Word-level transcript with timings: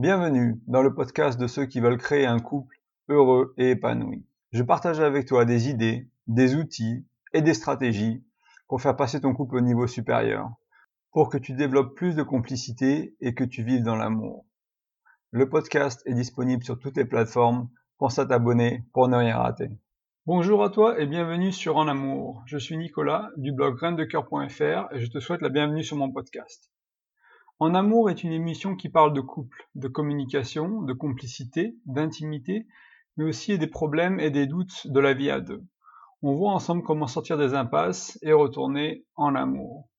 Bienvenue 0.00 0.58
dans 0.66 0.80
le 0.80 0.94
podcast 0.94 1.38
de 1.38 1.46
ceux 1.46 1.66
qui 1.66 1.78
veulent 1.78 1.98
créer 1.98 2.24
un 2.24 2.38
couple 2.38 2.74
heureux 3.10 3.52
et 3.58 3.72
épanoui. 3.72 4.24
Je 4.50 4.62
partage 4.62 4.98
avec 4.98 5.26
toi 5.26 5.44
des 5.44 5.68
idées, 5.68 6.08
des 6.26 6.54
outils 6.54 7.06
et 7.34 7.42
des 7.42 7.52
stratégies 7.52 8.24
pour 8.66 8.80
faire 8.80 8.96
passer 8.96 9.20
ton 9.20 9.34
couple 9.34 9.56
au 9.56 9.60
niveau 9.60 9.86
supérieur, 9.86 10.52
pour 11.12 11.28
que 11.28 11.36
tu 11.36 11.52
développes 11.52 11.94
plus 11.94 12.14
de 12.14 12.22
complicité 12.22 13.14
et 13.20 13.34
que 13.34 13.44
tu 13.44 13.62
vives 13.62 13.82
dans 13.82 13.94
l'amour. 13.94 14.46
Le 15.32 15.50
podcast 15.50 16.00
est 16.06 16.14
disponible 16.14 16.64
sur 16.64 16.78
toutes 16.78 16.96
les 16.96 17.04
plateformes. 17.04 17.68
Pense 17.98 18.18
à 18.18 18.24
t'abonner 18.24 18.84
pour 18.94 19.06
ne 19.06 19.18
rien 19.18 19.36
rater. 19.36 19.68
Bonjour 20.24 20.64
à 20.64 20.70
toi 20.70 20.98
et 20.98 21.04
bienvenue 21.04 21.52
sur 21.52 21.76
En 21.76 21.88
Amour. 21.88 22.42
Je 22.46 22.56
suis 22.56 22.78
Nicolas 22.78 23.28
du 23.36 23.52
blog 23.52 23.76
graindecoeur.fr 23.76 24.94
et 24.94 24.98
je 24.98 25.10
te 25.10 25.20
souhaite 25.20 25.42
la 25.42 25.50
bienvenue 25.50 25.84
sur 25.84 25.98
mon 25.98 26.10
podcast. 26.10 26.70
En 27.62 27.74
Amour 27.74 28.08
est 28.08 28.24
une 28.24 28.32
émission 28.32 28.74
qui 28.74 28.88
parle 28.88 29.12
de 29.12 29.20
couple, 29.20 29.68
de 29.74 29.86
communication, 29.86 30.80
de 30.80 30.94
complicité, 30.94 31.76
d'intimité, 31.84 32.66
mais 33.18 33.24
aussi 33.24 33.58
des 33.58 33.66
problèmes 33.66 34.18
et 34.18 34.30
des 34.30 34.46
doutes 34.46 34.86
de 34.86 34.98
la 34.98 35.12
vie 35.12 35.28
à 35.28 35.42
deux. 35.42 35.62
On 36.22 36.34
voit 36.34 36.52
ensemble 36.52 36.82
comment 36.82 37.06
sortir 37.06 37.36
des 37.36 37.52
impasses 37.52 38.18
et 38.22 38.32
retourner 38.32 39.04
en 39.14 39.34
amour. 39.34 39.90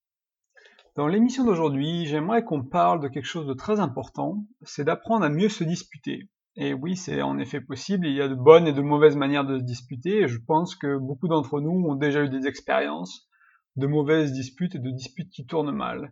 Dans 0.95 1.05
l'émission 1.05 1.45
d'aujourd'hui, 1.45 2.07
j'aimerais 2.07 2.43
qu'on 2.43 2.63
parle 2.63 2.99
de 2.99 3.07
quelque 3.09 3.25
chose 3.25 3.45
de 3.45 3.53
très 3.53 3.79
important, 3.79 4.43
c'est 4.63 4.85
d'apprendre 4.85 5.23
à 5.23 5.29
mieux 5.29 5.49
se 5.49 5.63
disputer. 5.63 6.31
Et 6.55 6.73
oui, 6.73 6.95
c'est 6.97 7.21
en 7.21 7.37
effet 7.37 7.61
possible, 7.61 8.07
il 8.07 8.15
y 8.15 8.21
a 8.23 8.27
de 8.27 8.33
bonnes 8.33 8.65
et 8.65 8.73
de 8.73 8.81
mauvaises 8.81 9.15
manières 9.15 9.45
de 9.45 9.59
se 9.59 9.63
disputer, 9.63 10.23
et 10.23 10.27
je 10.27 10.39
pense 10.39 10.75
que 10.75 10.97
beaucoup 10.97 11.27
d'entre 11.27 11.61
nous 11.61 11.87
ont 11.87 11.93
déjà 11.93 12.23
eu 12.23 12.29
des 12.29 12.47
expériences 12.47 13.29
de 13.75 13.85
mauvaises 13.85 14.33
disputes 14.33 14.73
et 14.73 14.79
de 14.79 14.89
disputes 14.89 15.29
qui 15.29 15.45
tournent 15.45 15.71
mal 15.71 16.11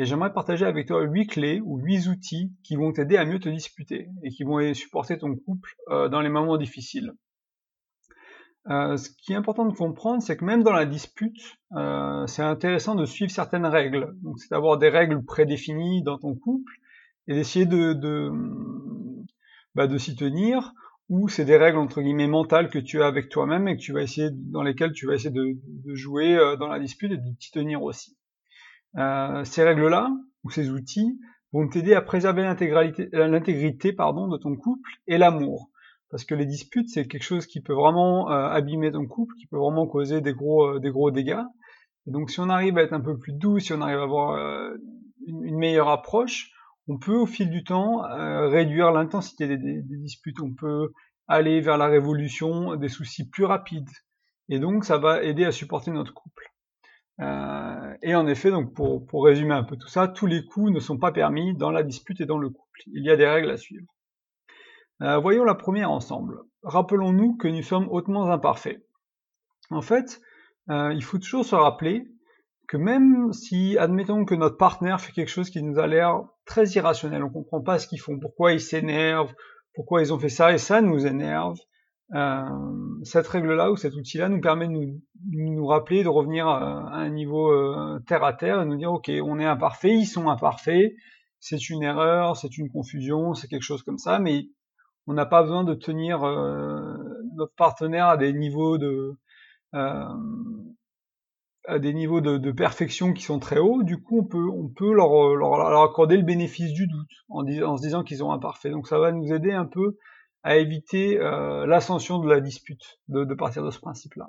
et 0.00 0.06
j'aimerais 0.06 0.32
partager 0.32 0.64
avec 0.64 0.88
toi 0.88 1.02
huit 1.02 1.26
clés 1.26 1.60
ou 1.62 1.78
huit 1.78 2.06
outils 2.06 2.50
qui 2.62 2.74
vont 2.74 2.90
t'aider 2.90 3.18
à 3.18 3.26
mieux 3.26 3.38
te 3.38 3.50
disputer 3.50 4.08
et 4.22 4.30
qui 4.30 4.44
vont 4.44 4.72
supporter 4.72 5.18
ton 5.18 5.36
couple 5.36 5.76
euh, 5.90 6.08
dans 6.08 6.22
les 6.22 6.30
moments 6.30 6.56
difficiles. 6.56 7.12
Euh, 8.70 8.96
ce 8.96 9.10
qui 9.10 9.34
est 9.34 9.36
important 9.36 9.66
de 9.66 9.76
comprendre, 9.76 10.22
c'est 10.22 10.38
que 10.38 10.44
même 10.46 10.62
dans 10.62 10.72
la 10.72 10.86
dispute, 10.86 11.58
euh, 11.76 12.26
c'est 12.26 12.40
intéressant 12.40 12.94
de 12.94 13.04
suivre 13.04 13.30
certaines 13.30 13.66
règles. 13.66 14.14
Donc, 14.22 14.38
c'est 14.38 14.50
d'avoir 14.50 14.78
des 14.78 14.88
règles 14.88 15.22
prédéfinies 15.22 16.02
dans 16.02 16.16
ton 16.16 16.34
couple 16.34 16.72
et 17.28 17.34
d'essayer 17.34 17.66
de, 17.66 17.92
de, 17.92 18.32
bah, 19.74 19.86
de 19.86 19.98
s'y 19.98 20.16
tenir. 20.16 20.72
Ou 21.10 21.28
c'est 21.28 21.44
des 21.44 21.58
règles 21.58 21.76
entre 21.76 22.00
guillemets 22.00 22.26
mentales 22.26 22.70
que 22.70 22.78
tu 22.78 23.02
as 23.02 23.06
avec 23.06 23.28
toi-même 23.28 23.68
et 23.68 23.76
que 23.76 23.82
tu 23.82 23.92
vas 23.92 24.00
essayer, 24.00 24.30
dans 24.32 24.62
lesquelles 24.62 24.92
tu 24.92 25.06
vas 25.06 25.14
essayer 25.14 25.34
de 25.34 25.94
jouer 25.94 26.38
dans 26.58 26.68
la 26.68 26.78
dispute 26.78 27.12
et 27.12 27.18
de 27.18 27.34
t'y 27.38 27.50
tenir 27.50 27.82
aussi. 27.82 28.16
Euh, 28.98 29.44
ces 29.44 29.62
règles-là, 29.62 30.10
ou 30.44 30.50
ces 30.50 30.70
outils, 30.70 31.20
vont 31.52 31.68
t'aider 31.68 31.94
à 31.94 32.02
préserver 32.02 32.42
l'intégrité 32.42 33.92
pardon, 33.92 34.28
de 34.28 34.36
ton 34.36 34.56
couple 34.56 34.90
et 35.06 35.18
l'amour. 35.18 35.70
Parce 36.10 36.24
que 36.24 36.34
les 36.34 36.46
disputes, 36.46 36.88
c'est 36.88 37.06
quelque 37.06 37.22
chose 37.22 37.46
qui 37.46 37.60
peut 37.60 37.74
vraiment 37.74 38.30
euh, 38.30 38.48
abîmer 38.48 38.90
ton 38.90 39.06
couple, 39.06 39.34
qui 39.38 39.46
peut 39.46 39.58
vraiment 39.58 39.86
causer 39.86 40.20
des 40.20 40.32
gros, 40.32 40.76
euh, 40.76 40.80
des 40.80 40.90
gros 40.90 41.10
dégâts. 41.10 41.42
Et 42.06 42.10
donc 42.10 42.30
si 42.30 42.40
on 42.40 42.48
arrive 42.48 42.78
à 42.78 42.82
être 42.82 42.92
un 42.92 43.00
peu 43.00 43.18
plus 43.18 43.32
doux, 43.32 43.58
si 43.58 43.72
on 43.72 43.80
arrive 43.80 43.98
à 43.98 44.02
avoir 44.02 44.72
une, 45.26 45.58
meilleure 45.58 45.90
approche, 45.90 46.50
on 46.88 46.98
peut 46.98 47.16
au 47.16 47.26
fil 47.26 47.50
du 47.50 47.62
temps 47.62 48.00
réduire 48.48 48.90
l'intensité 48.90 49.46
des, 49.46 49.58
des, 49.58 49.82
des, 49.82 49.96
disputes, 49.98 50.40
on 50.40 50.54
peut 50.54 50.92
aller 51.28 51.60
vers 51.60 51.76
la 51.76 51.86
révolution 51.86 52.74
des 52.76 52.88
soucis 52.88 53.28
plus 53.28 53.44
rapides. 53.44 53.90
Et 54.48 54.58
donc 54.58 54.84
ça 54.84 54.96
va 54.96 55.22
aider 55.22 55.44
à 55.44 55.52
supporter 55.52 55.90
notre 55.90 56.14
couple. 56.14 56.49
Euh, 57.20 57.94
et 58.02 58.14
en 58.14 58.26
effet, 58.26 58.50
donc 58.50 58.72
pour, 58.74 59.24
résumer 59.24 59.54
un 59.54 59.64
peu 59.64 59.76
tout 59.76 59.88
ça, 59.88 60.08
tous 60.08 60.26
les 60.26 60.44
coups 60.44 60.72
ne 60.72 60.80
sont 60.80 60.98
pas 60.98 61.12
permis 61.12 61.54
dans 61.54 61.70
la 61.70 61.82
dispute 61.82 62.20
et 62.20 62.26
dans 62.26 62.38
le 62.38 62.48
couple. 62.48 62.80
Il 62.86 63.04
y 63.04 63.10
a 63.10 63.16
des 63.16 63.26
règles 63.26 63.50
à 63.50 63.56
suivre. 63.56 63.86
Euh, 65.02 65.18
voyons 65.18 65.44
la 65.44 65.54
première 65.54 65.90
ensemble. 65.90 66.40
Rappelons-nous 66.62 67.36
que 67.36 67.48
nous 67.48 67.62
sommes 67.62 67.88
hautement 67.90 68.30
imparfaits. 68.30 68.82
En 69.70 69.82
fait, 69.82 70.20
euh, 70.70 70.92
il 70.94 71.02
faut 71.04 71.18
toujours 71.18 71.44
se 71.44 71.54
rappeler 71.54 72.06
que 72.68 72.76
même 72.76 73.32
si, 73.32 73.76
admettons 73.78 74.24
que 74.24 74.34
notre 74.34 74.56
partenaire 74.56 75.00
fait 75.00 75.12
quelque 75.12 75.30
chose 75.30 75.50
qui 75.50 75.62
nous 75.62 75.78
a 75.78 75.86
l'air 75.86 76.22
très 76.44 76.68
irrationnel, 76.68 77.24
on 77.24 77.30
comprend 77.30 77.60
pas 77.60 77.78
ce 77.78 77.88
qu'ils 77.88 78.00
font, 78.00 78.18
pourquoi 78.18 78.52
ils 78.52 78.60
s'énervent, 78.60 79.34
pourquoi 79.74 80.02
ils 80.02 80.12
ont 80.12 80.18
fait 80.18 80.28
ça, 80.28 80.52
et 80.52 80.58
ça 80.58 80.80
nous 80.80 81.06
énerve, 81.06 81.58
cette 83.04 83.28
règle-là 83.28 83.70
ou 83.70 83.76
cet 83.76 83.94
outil-là 83.94 84.28
nous 84.28 84.40
permet 84.40 84.66
de 84.66 84.98
nous, 85.32 85.66
rappeler, 85.66 86.02
de 86.02 86.08
revenir 86.08 86.48
à, 86.48 86.92
un 86.92 87.10
niveau 87.10 87.52
euh, 87.52 88.00
terre 88.06 88.24
à 88.24 88.32
terre 88.32 88.60
et 88.60 88.64
nous 88.64 88.76
dire 88.76 88.92
ok, 88.92 89.10
on 89.22 89.38
est 89.38 89.44
imparfait, 89.44 89.94
ils 89.94 90.06
sont 90.06 90.28
imparfaits, 90.28 90.92
c'est 91.38 91.70
une 91.70 91.82
erreur, 91.82 92.36
c'est 92.36 92.58
une 92.58 92.70
confusion, 92.70 93.34
c'est 93.34 93.48
quelque 93.48 93.62
chose 93.62 93.82
comme 93.82 93.98
ça, 93.98 94.18
mais 94.18 94.46
on 95.06 95.12
n'a 95.12 95.26
pas 95.26 95.42
besoin 95.42 95.64
de 95.64 95.74
tenir 95.74 96.24
euh, 96.24 96.96
notre 97.36 97.54
partenaire 97.54 98.08
à 98.08 98.16
des 98.16 98.32
niveaux 98.32 98.78
de 98.78 99.16
à 99.72 100.16
des 101.78 101.94
niveaux 101.94 102.20
de, 102.20 102.50
perfection 102.50 103.12
qui 103.12 103.22
sont 103.22 103.38
très 103.38 103.58
hauts, 103.58 103.84
du 103.84 104.02
coup 104.02 104.20
on 104.20 104.24
peut 104.24 104.48
on 104.48 104.68
peut 104.68 104.92
leur, 104.92 105.36
leur, 105.36 105.82
accorder 105.82 106.16
le 106.16 106.24
bénéfice 106.24 106.72
du 106.72 106.88
doute 106.88 107.10
en, 107.28 107.46
en 107.46 107.76
se 107.76 107.82
disant 107.82 108.02
qu'ils 108.02 108.18
sont 108.18 108.32
imparfaits. 108.32 108.72
Donc 108.72 108.88
ça 108.88 108.98
va 108.98 109.12
nous 109.12 109.32
aider 109.32 109.52
un 109.52 109.66
peu 109.66 109.96
à 110.42 110.56
éviter 110.56 111.18
euh, 111.18 111.66
l'ascension 111.66 112.18
de 112.18 112.28
la 112.28 112.40
dispute, 112.40 112.98
de, 113.08 113.24
de, 113.24 113.34
partir 113.34 113.62
de 113.62 113.70
ce 113.70 113.78
principe-là. 113.78 114.28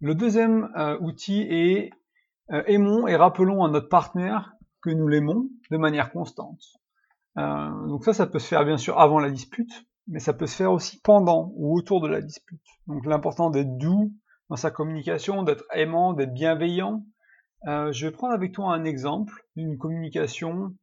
Le 0.00 0.14
deuxième 0.14 0.70
euh, 0.76 0.98
outil 1.00 1.46
est 1.48 1.90
euh, 2.52 2.62
aimons 2.66 3.06
et 3.06 3.16
rappelons 3.16 3.64
à 3.64 3.70
notre 3.70 3.88
partenaire 3.88 4.52
que 4.82 4.90
nous 4.90 5.08
l'aimons 5.08 5.48
de 5.70 5.76
manière 5.78 6.12
constante. 6.12 6.62
Euh, 7.38 7.86
donc 7.88 8.04
ça, 8.04 8.12
ça 8.12 8.26
peut 8.26 8.38
se 8.38 8.46
faire 8.46 8.64
bien 8.64 8.76
sûr 8.76 9.00
avant 9.00 9.18
la 9.18 9.30
dispute, 9.30 9.72
mais 10.06 10.20
ça 10.20 10.32
peut 10.32 10.46
se 10.46 10.54
faire 10.54 10.70
aussi 10.70 11.00
pendant 11.00 11.50
ou 11.56 11.76
autour 11.76 12.00
de 12.00 12.08
la 12.08 12.20
dispute. 12.20 12.60
Donc 12.86 13.04
l'important 13.06 13.50
d'être 13.50 13.76
doux 13.78 14.12
dans 14.48 14.56
sa 14.56 14.70
communication, 14.70 15.42
d'être 15.42 15.64
aimant, 15.72 16.12
d'être 16.12 16.32
bienveillant. 16.32 17.04
Euh, 17.66 17.90
je 17.90 18.06
vais 18.06 18.12
prendre 18.12 18.34
avec 18.34 18.52
toi 18.52 18.72
un 18.72 18.84
exemple 18.84 19.44
d'une 19.56 19.76
communication 19.76 20.74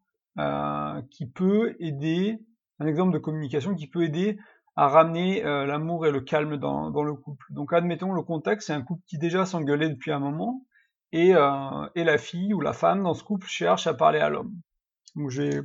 qui 1.12 1.28
peut 1.28 1.76
aider 1.80 2.40
un 2.80 2.88
exemple 2.88 3.14
de 3.14 3.20
communication 3.20 3.76
qui 3.76 3.88
peut 3.88 4.04
aider 4.04 4.38
à 4.76 4.88
ramener 4.88 5.46
euh, 5.46 5.66
l'amour 5.66 6.08
et 6.08 6.12
le 6.12 6.22
calme 6.22 6.58
dans, 6.58 7.04
le 7.04 7.14
couple. 7.14 7.46
Donc 7.52 7.74
admettons 7.74 8.12
le 8.12 8.24
contexte, 8.24 8.68
c'est 8.68 8.74
un 8.74 8.82
couple 8.82 9.04
qui 9.08 9.18
déjà 9.18 9.46
s'engueulait 9.46 9.90
depuis 9.90 10.12
un 10.12 10.20
moment 10.20 10.66
et, 11.12 11.36
euh, 11.36 11.88
la 11.96 12.18
fille 12.18 12.54
ou 12.54 12.62
la 12.62 12.74
femme 12.74 13.04
dans 13.04 13.14
ce 13.14 13.24
couple 13.24 13.48
cherche 13.48 13.86
à 13.86 13.94
parler 13.94 14.20
à 14.20 14.30
l'homme. 14.30 14.54
Donc 15.16 15.30
j'ai 15.30 15.62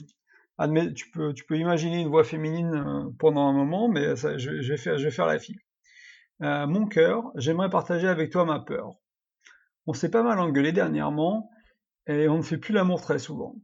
tu 0.95 1.11
peux 1.47 1.57
imaginer 1.57 2.01
une 2.01 2.09
voix 2.09 2.25
féminine 2.25 2.75
euh, 2.75 3.11
pendant 3.19 3.47
un 3.47 3.53
moment, 3.53 3.89
mais 3.89 4.17
je, 4.17 5.01
vais 5.01 5.11
faire 5.11 5.27
la 5.27 5.39
fille. 5.39 5.61
Mon 6.41 6.87
cœur, 6.87 7.33
j'aimerais 7.35 7.71
partager 7.71 8.07
avec 8.07 8.31
toi 8.31 8.45
ma 8.45 8.61
peur. 8.61 8.95
On 9.87 9.93
s'est 9.93 10.11
pas 10.11 10.23
mal 10.23 10.39
engueulé 10.39 10.71
dernièrement 10.71 11.51
et 12.07 12.29
on 12.29 12.37
ne 12.37 12.43
fait 12.43 12.59
plus 12.59 12.75
l'amour 12.75 13.01
très 13.01 13.19
souvent. 13.19 13.57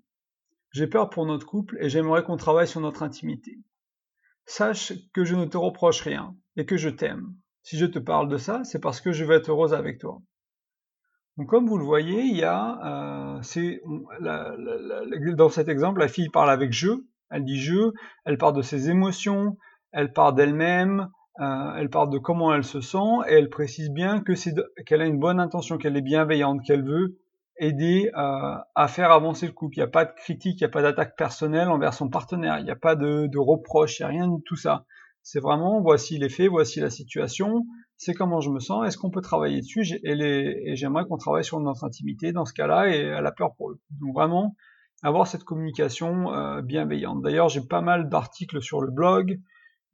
J'ai 0.75 0.89
peur 0.89 1.09
pour 1.09 1.25
notre 1.25 1.47
couple 1.47 1.79
et 1.81 1.89
j'aimerais 1.89 2.25
qu'on 2.25 2.37
travaille 2.37 2.67
sur 2.67 2.81
notre 2.81 3.05
intimité. 3.05 3.61
Sache 4.45 4.93
que 5.13 5.25
je 5.25 5.37
ne 5.37 5.45
te 5.45 5.57
reproche 5.57 6.01
rien 6.01 6.35
et 6.57 6.67
que 6.67 6.77
je 6.77 6.89
t'aime. 6.89 7.33
Si 7.63 7.79
je 7.79 7.87
te 7.87 8.01
parle 8.01 8.29
de 8.29 8.39
ça, 8.39 8.65
c'est 8.65 8.81
parce 8.81 9.01
que 9.01 9.13
je 9.13 9.25
veux 9.25 9.37
être 9.37 9.51
heureuse 9.51 9.73
avec 9.73 10.01
toi. 10.01 10.21
Donc 11.37 11.49
comme 11.49 11.69
vous 11.69 11.79
le 11.79 11.85
voyez, 11.85 12.45
euh, 12.45 13.41
dans 15.37 15.49
cet 15.49 15.69
exemple, 15.69 16.01
la 16.01 16.09
fille 16.09 16.29
parle 16.29 16.51
avec 16.51 16.73
je, 16.73 16.91
elle 17.31 17.45
dit 17.45 17.61
je, 17.61 17.93
elle 18.25 18.37
parle 18.37 18.57
de 18.57 18.63
ses 18.63 18.91
émotions, 18.91 19.57
elle 19.93 20.13
parle 20.13 20.35
d'elle-même, 20.35 21.09
euh, 21.39 21.75
elle 21.77 21.89
parle 21.89 22.11
de 22.11 22.19
comment 22.19 22.53
elle 22.53 22.65
se 22.65 22.81
sent, 22.81 23.23
et 23.29 23.35
elle 23.35 23.49
précise 23.49 23.91
bien 23.91 24.25
qu'elle 24.87 25.01
a 25.01 25.07
une 25.07 25.21
bonne 25.21 25.39
intention, 25.39 25.79
qu'elle 25.79 25.97
est 25.97 26.03
bienveillante, 26.03 26.65
qu'elle 26.65 26.85
veut 26.85 27.17
aider 27.59 28.11
euh, 28.17 28.57
à 28.75 28.89
faire 28.89 29.13
avancer 29.13 29.47
le 29.47 29.53
couple. 29.53 29.77
Il 29.77 29.81
n'y 29.81 29.85
a 29.85 29.89
pas 29.89 30.05
de 30.05 30.13
critique, 30.13 30.61
il 30.61 30.65
n'y 30.65 30.69
a 30.69 30.71
pas 30.71 30.83
d'attaque 30.83 31.17
personnelle 31.17 31.69
envers 31.69 31.95
son 31.95 32.09
partenaire, 32.09 32.59
il 32.59 32.65
n'y 32.65 32.71
a 32.71 32.77
pas 32.77 32.97
de, 32.97 33.27
de 33.27 33.39
reproche, 33.39 33.99
il 33.99 34.03
n'y 34.03 34.07
a 34.07 34.09
rien 34.09 34.29
de 34.29 34.43
tout 34.45 34.57
ça. 34.57 34.85
C'est 35.23 35.41
vraiment 35.41 35.81
voici 35.81 36.19
les 36.19 36.29
faits, 36.29 36.51
voici 36.51 36.81
la 36.81 36.91
situation, 36.91 37.65
c'est 37.97 38.13
comment 38.13 38.41
je 38.41 38.51
me 38.51 38.61
sens, 38.61 38.87
est-ce 38.87 38.99
qu'on 38.99 39.11
peut 39.11 39.23
travailler 39.23 39.61
dessus? 39.61 39.85
Et, 40.03 40.77
j'aimerais 40.77 41.07
qu'on 41.07 41.17
travaille 41.17 41.45
sur 41.45 41.61
notre 41.61 41.85
intimité 41.85 42.33
dans 42.33 42.45
ce 42.45 42.53
cas-là 42.53 42.89
et 42.91 43.01
elle 43.01 43.27
a 43.27 43.33
peur 43.33 43.55
pour 43.57 43.71
eux. 43.71 43.81
Donc 43.91 44.15
vraiment 44.15 44.55
avoir 45.03 45.27
cette 45.27 45.45
communication 45.45 46.33
euh, 46.35 46.61
bienveillante. 46.61 47.23
D'ailleurs 47.23 47.49
j'ai 47.49 47.63
pas 47.63 47.81
mal 47.81 48.09
d'articles 48.09 48.61
sur 48.61 48.81
le 48.81 48.91
blog, 48.91 49.41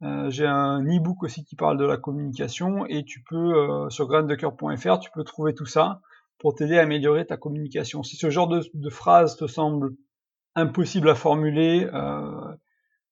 euh, 0.03 0.29
j'ai 0.29 0.47
un 0.47 0.83
e-book 0.83 1.23
aussi 1.23 1.45
qui 1.45 1.55
parle 1.55 1.77
de 1.77 1.85
la 1.85 1.97
communication 1.97 2.85
et 2.87 3.05
tu 3.05 3.23
peux 3.23 3.53
euh, 3.55 3.89
sur 3.89 4.07
graindecoeur.fr 4.07 4.99
tu 4.99 5.11
peux 5.11 5.23
trouver 5.23 5.53
tout 5.53 5.65
ça 5.65 6.01
pour 6.41 6.55
t'aider 6.55 6.79
à 6.79 6.81
améliorer 6.81 7.27
ta 7.27 7.37
communication. 7.37 8.01
Si 8.01 8.15
ce 8.15 8.31
genre 8.31 8.47
de, 8.47 8.61
de 8.73 8.89
phrase 8.89 9.37
te 9.37 9.45
semble 9.45 9.91
impossible 10.55 11.07
à 11.07 11.13
formuler 11.13 11.87
euh, 11.93 12.55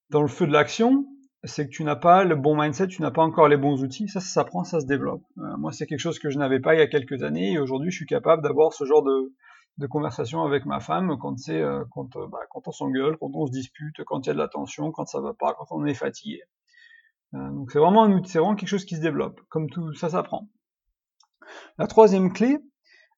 dans 0.09 0.23
le 0.23 0.27
feu 0.27 0.47
de 0.47 0.51
l'action, 0.51 1.05
c'est 1.43 1.67
que 1.67 1.71
tu 1.71 1.83
n'as 1.83 1.95
pas 1.95 2.23
le 2.23 2.35
bon 2.35 2.59
mindset, 2.59 2.87
tu 2.87 3.03
n'as 3.03 3.11
pas 3.11 3.21
encore 3.21 3.47
les 3.47 3.55
bons 3.55 3.83
outils. 3.83 4.09
Ça, 4.09 4.19
ça 4.19 4.27
s'apprend, 4.27 4.63
ça 4.63 4.81
se 4.81 4.87
développe. 4.87 5.21
Euh, 5.37 5.57
moi, 5.57 5.71
c'est 5.71 5.85
quelque 5.85 5.99
chose 5.99 6.17
que 6.17 6.31
je 6.31 6.39
n'avais 6.39 6.59
pas 6.59 6.73
il 6.73 6.79
y 6.79 6.81
a 6.81 6.87
quelques 6.87 7.21
années 7.21 7.53
et 7.53 7.59
aujourd'hui, 7.59 7.91
je 7.91 7.97
suis 7.97 8.07
capable 8.07 8.41
d'avoir 8.41 8.73
ce 8.73 8.83
genre 8.83 9.03
de, 9.03 9.31
conversation 9.89 10.43
avec 10.43 10.65
ma 10.65 10.81
femme 10.81 11.15
quand 11.21 11.37
c'est 11.37 11.63
quand, 11.91 12.09
bah, 12.29 12.39
quand 12.49 12.67
on 12.67 12.71
s'engueule, 12.71 13.15
quand 13.17 13.29
on 13.33 13.45
se 13.45 13.51
dispute, 13.51 14.03
quand 14.05 14.25
il 14.25 14.27
y 14.27 14.31
a 14.31 14.33
de 14.33 14.39
la 14.39 14.49
tension, 14.49 14.91
quand 14.91 15.05
ça 15.05 15.21
va 15.21 15.33
pas, 15.33 15.53
quand 15.53 15.67
on 15.69 15.85
est 15.85 15.93
fatigué. 15.93 16.41
donc 17.31 17.71
c'est 17.71 17.79
vraiment 17.79 18.03
un 18.03 18.11
outil, 18.11 18.29
c'est 18.29 18.39
vraiment 18.39 18.55
quelque 18.55 18.67
chose 18.67 18.83
qui 18.83 18.97
se 18.97 19.01
développe, 19.01 19.39
comme 19.47 19.69
tout 19.69 19.93
ça 19.93 20.09
s'apprend. 20.09 20.49
La 21.77 21.87
troisième 21.87 22.33
clé 22.33 22.57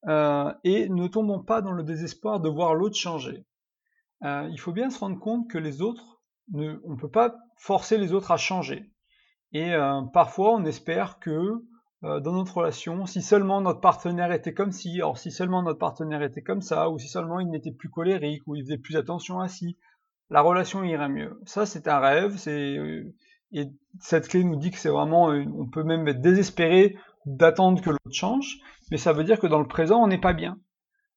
est 0.07 0.89
ne 0.89 1.07
tombons 1.07 1.43
pas 1.43 1.61
dans 1.61 1.71
le 1.71 1.83
désespoir 1.83 2.39
de 2.39 2.49
voir 2.49 2.75
l'autre 2.75 2.97
changer. 2.97 3.45
il 4.23 4.59
faut 4.59 4.71
bien 4.71 4.89
se 4.89 4.99
rendre 4.99 5.19
compte 5.19 5.49
que 5.49 5.57
les 5.57 5.81
autres, 5.81 6.21
ne, 6.53 6.79
on 6.83 6.91
ne 6.91 6.97
peut 6.97 7.11
pas 7.11 7.35
forcer 7.57 7.97
les 7.97 8.13
autres 8.13 8.31
à 8.31 8.37
changer. 8.37 8.91
Et 9.53 9.73
parfois, 10.13 10.53
on 10.55 10.65
espère 10.65 11.19
que 11.19 11.63
euh, 12.03 12.19
dans 12.19 12.33
notre 12.33 12.57
relation, 12.57 13.05
si 13.05 13.21
seulement 13.21 13.61
notre 13.61 13.79
partenaire 13.79 14.31
était 14.31 14.53
comme 14.53 14.71
ci, 14.71 15.01
or 15.01 15.17
si 15.19 15.29
seulement 15.29 15.61
notre 15.61 15.77
partenaire 15.77 16.23
était 16.23 16.41
comme 16.41 16.61
ça, 16.61 16.89
ou 16.89 16.97
si 16.97 17.07
seulement 17.07 17.39
il 17.39 17.49
n'était 17.49 17.71
plus 17.71 17.89
colérique, 17.89 18.41
ou 18.47 18.55
il 18.55 18.63
faisait 18.63 18.79
plus 18.79 18.95
attention 18.95 19.39
à 19.39 19.47
ci, 19.47 19.77
la 20.29 20.41
relation 20.41 20.83
irait 20.83 21.09
mieux. 21.09 21.39
Ça, 21.45 21.65
c'est 21.65 21.87
un 21.87 21.99
rêve, 21.99 22.41
euh, 22.47 23.03
et 23.51 23.67
cette 23.99 24.29
clé 24.29 24.43
nous 24.43 24.55
dit 24.55 24.71
que 24.71 24.77
c'est 24.77 24.89
vraiment, 24.89 25.27
on 25.27 25.67
peut 25.67 25.83
même 25.83 26.07
être 26.07 26.21
désespéré 26.21 26.97
d'attendre 27.25 27.81
que 27.81 27.89
l'autre 27.89 28.13
change, 28.13 28.57
mais 28.89 28.97
ça 28.97 29.13
veut 29.13 29.23
dire 29.23 29.39
que 29.39 29.47
dans 29.47 29.59
le 29.59 29.67
présent, 29.67 30.03
on 30.03 30.07
n'est 30.07 30.19
pas 30.19 30.33
bien. 30.33 30.57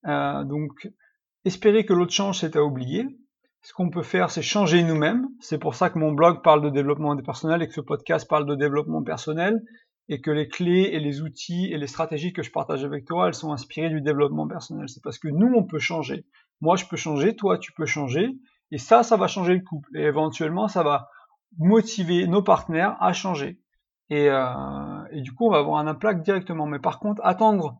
Euh, 0.06 0.44
donc, 0.44 0.88
espérer 1.44 1.84
que 1.84 1.92
l'autre 1.92 2.12
change, 2.12 2.40
c'est 2.40 2.56
à 2.56 2.62
oublier. 2.62 3.06
Ce 3.62 3.72
qu'on 3.72 3.88
peut 3.88 4.02
faire, 4.02 4.30
c'est 4.30 4.42
changer 4.42 4.82
nous-mêmes. 4.82 5.26
C'est 5.40 5.58
pour 5.58 5.74
ça 5.74 5.88
que 5.88 5.98
mon 5.98 6.12
blog 6.12 6.42
parle 6.42 6.62
de 6.62 6.68
développement 6.68 7.16
personnel 7.16 7.62
et 7.62 7.66
que 7.66 7.72
ce 7.72 7.80
podcast 7.80 8.28
parle 8.28 8.46
de 8.46 8.54
développement 8.54 9.02
personnel 9.02 9.62
et 10.08 10.20
que 10.20 10.30
les 10.30 10.48
clés 10.48 10.90
et 10.92 11.00
les 11.00 11.22
outils 11.22 11.72
et 11.72 11.78
les 11.78 11.86
stratégies 11.86 12.32
que 12.32 12.42
je 12.42 12.50
partage 12.50 12.84
avec 12.84 13.06
toi, 13.06 13.28
elles 13.28 13.34
sont 13.34 13.52
inspirées 13.52 13.88
du 13.88 14.02
développement 14.02 14.46
personnel. 14.46 14.88
C'est 14.88 15.02
parce 15.02 15.18
que 15.18 15.28
nous, 15.28 15.50
on 15.54 15.64
peut 15.64 15.78
changer. 15.78 16.26
Moi, 16.60 16.76
je 16.76 16.84
peux 16.84 16.96
changer, 16.96 17.34
toi, 17.36 17.58
tu 17.58 17.72
peux 17.72 17.86
changer, 17.86 18.28
et 18.70 18.78
ça, 18.78 19.02
ça 19.02 19.16
va 19.16 19.28
changer 19.28 19.54
le 19.54 19.62
couple. 19.62 19.88
Et 19.96 20.02
éventuellement, 20.02 20.68
ça 20.68 20.82
va 20.82 21.08
motiver 21.58 22.26
nos 22.26 22.42
partenaires 22.42 22.96
à 23.00 23.12
changer. 23.12 23.60
Et, 24.10 24.28
euh, 24.28 24.44
du 25.12 25.32
coup, 25.32 25.46
on 25.46 25.50
va 25.50 25.58
avoir 25.58 25.78
un 25.78 25.86
impact 25.86 26.24
directement. 26.24 26.66
Mais 26.66 26.78
par 26.78 26.98
contre, 26.98 27.20
attendre 27.24 27.78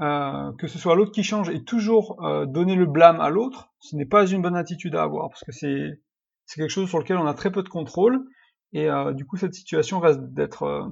euh, 0.00 0.52
que 0.58 0.66
ce 0.66 0.78
soit 0.78 0.94
l'autre 0.94 1.12
qui 1.12 1.22
change 1.22 1.48
et 1.48 1.64
toujours 1.64 2.22
euh, 2.24 2.44
donner 2.46 2.74
le 2.74 2.86
blâme 2.86 3.20
à 3.20 3.30
l'autre, 3.30 3.72
ce 3.80 3.96
n'est 3.96 4.06
pas 4.06 4.26
une 4.26 4.42
bonne 4.42 4.56
attitude 4.56 4.94
à 4.94 5.02
avoir, 5.02 5.30
parce 5.30 5.42
que 5.44 5.52
c'est 5.52 5.98
quelque 6.54 6.70
chose 6.70 6.88
sur 6.88 6.98
lequel 6.98 7.16
on 7.16 7.26
a 7.26 7.34
très 7.34 7.50
peu 7.50 7.62
de 7.62 7.68
contrôle. 7.68 8.26
Et 8.72 8.90
euh, 8.90 9.12
du 9.12 9.24
coup, 9.24 9.36
cette 9.36 9.54
situation 9.54 10.00
reste 10.00 10.20
d'être 10.34 10.64
euh, 10.64 10.84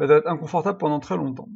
être 0.00 0.26
inconfortable 0.26 0.78
pendant 0.78 0.98
très 0.98 1.16
longtemps. 1.16 1.48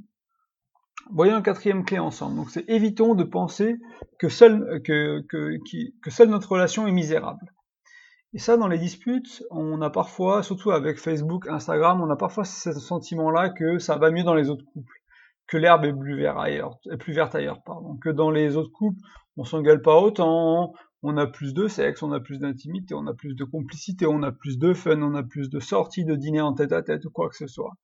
Voyons 1.10 1.34
la 1.34 1.42
quatrième 1.42 1.84
clé 1.84 1.98
ensemble. 1.98 2.36
Donc 2.36 2.50
c'est 2.50 2.68
évitons 2.68 3.14
de 3.14 3.24
penser 3.24 3.76
que 4.18 4.28
seule, 4.28 4.82
que, 4.82 5.20
que, 5.28 5.58
que 6.02 6.10
seule 6.10 6.28
notre 6.28 6.52
relation 6.52 6.86
est 6.86 6.92
misérable. 6.92 7.53
Et 8.34 8.38
ça, 8.38 8.56
dans 8.56 8.66
les 8.66 8.78
disputes, 8.78 9.44
on 9.52 9.80
a 9.80 9.90
parfois, 9.90 10.42
surtout 10.42 10.72
avec 10.72 10.98
Facebook, 10.98 11.46
Instagram, 11.46 12.00
on 12.00 12.10
a 12.10 12.16
parfois 12.16 12.44
ce 12.44 12.72
sentiment-là 12.72 13.50
que 13.50 13.78
ça 13.78 13.96
va 13.96 14.10
mieux 14.10 14.24
dans 14.24 14.34
les 14.34 14.50
autres 14.50 14.64
couples, 14.64 15.00
que 15.46 15.56
l'herbe 15.56 15.84
est 15.84 15.92
plus 15.92 16.16
verte 16.16 17.34
ailleurs, 17.36 17.62
pardon, 17.62 17.96
que 17.96 18.08
dans 18.08 18.32
les 18.32 18.56
autres 18.56 18.72
couples, 18.72 18.98
on 19.36 19.44
s'engueule 19.44 19.82
pas 19.82 20.00
autant, 20.00 20.72
on 21.04 21.16
a 21.16 21.28
plus 21.28 21.54
de 21.54 21.68
sexe, 21.68 22.02
on 22.02 22.10
a 22.10 22.18
plus 22.18 22.40
d'intimité, 22.40 22.94
on 22.94 23.06
a 23.06 23.14
plus 23.14 23.36
de 23.36 23.44
complicité, 23.44 24.04
on 24.04 24.24
a 24.24 24.32
plus 24.32 24.58
de 24.58 24.74
fun, 24.74 25.00
on 25.00 25.14
a 25.14 25.22
plus 25.22 25.48
de 25.48 25.60
sorties, 25.60 26.04
de 26.04 26.16
dîner 26.16 26.40
en 26.40 26.54
tête 26.54 26.72
à 26.72 26.82
tête 26.82 27.04
ou 27.04 27.10
quoi 27.10 27.28
que 27.28 27.36
ce 27.36 27.46
soit. 27.46 27.74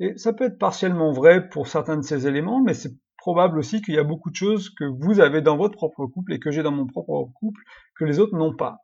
Et 0.00 0.18
ça 0.18 0.32
peut 0.32 0.44
être 0.44 0.58
partiellement 0.58 1.12
vrai 1.12 1.48
pour 1.48 1.68
certains 1.68 1.98
de 1.98 2.02
ces 2.02 2.26
éléments, 2.26 2.60
mais 2.60 2.74
c'est 2.74 2.96
probable 3.16 3.60
aussi 3.60 3.80
qu'il 3.80 3.94
y 3.94 3.98
a 3.98 4.04
beaucoup 4.04 4.30
de 4.30 4.36
choses 4.36 4.70
que 4.70 4.84
vous 4.84 5.20
avez 5.20 5.40
dans 5.40 5.56
votre 5.56 5.76
propre 5.76 6.06
couple 6.06 6.32
et 6.32 6.40
que 6.40 6.50
j'ai 6.50 6.64
dans 6.64 6.72
mon 6.72 6.88
propre 6.88 7.30
couple 7.38 7.60
que 7.94 8.04
les 8.04 8.18
autres 8.18 8.36
n'ont 8.36 8.56
pas. 8.56 8.83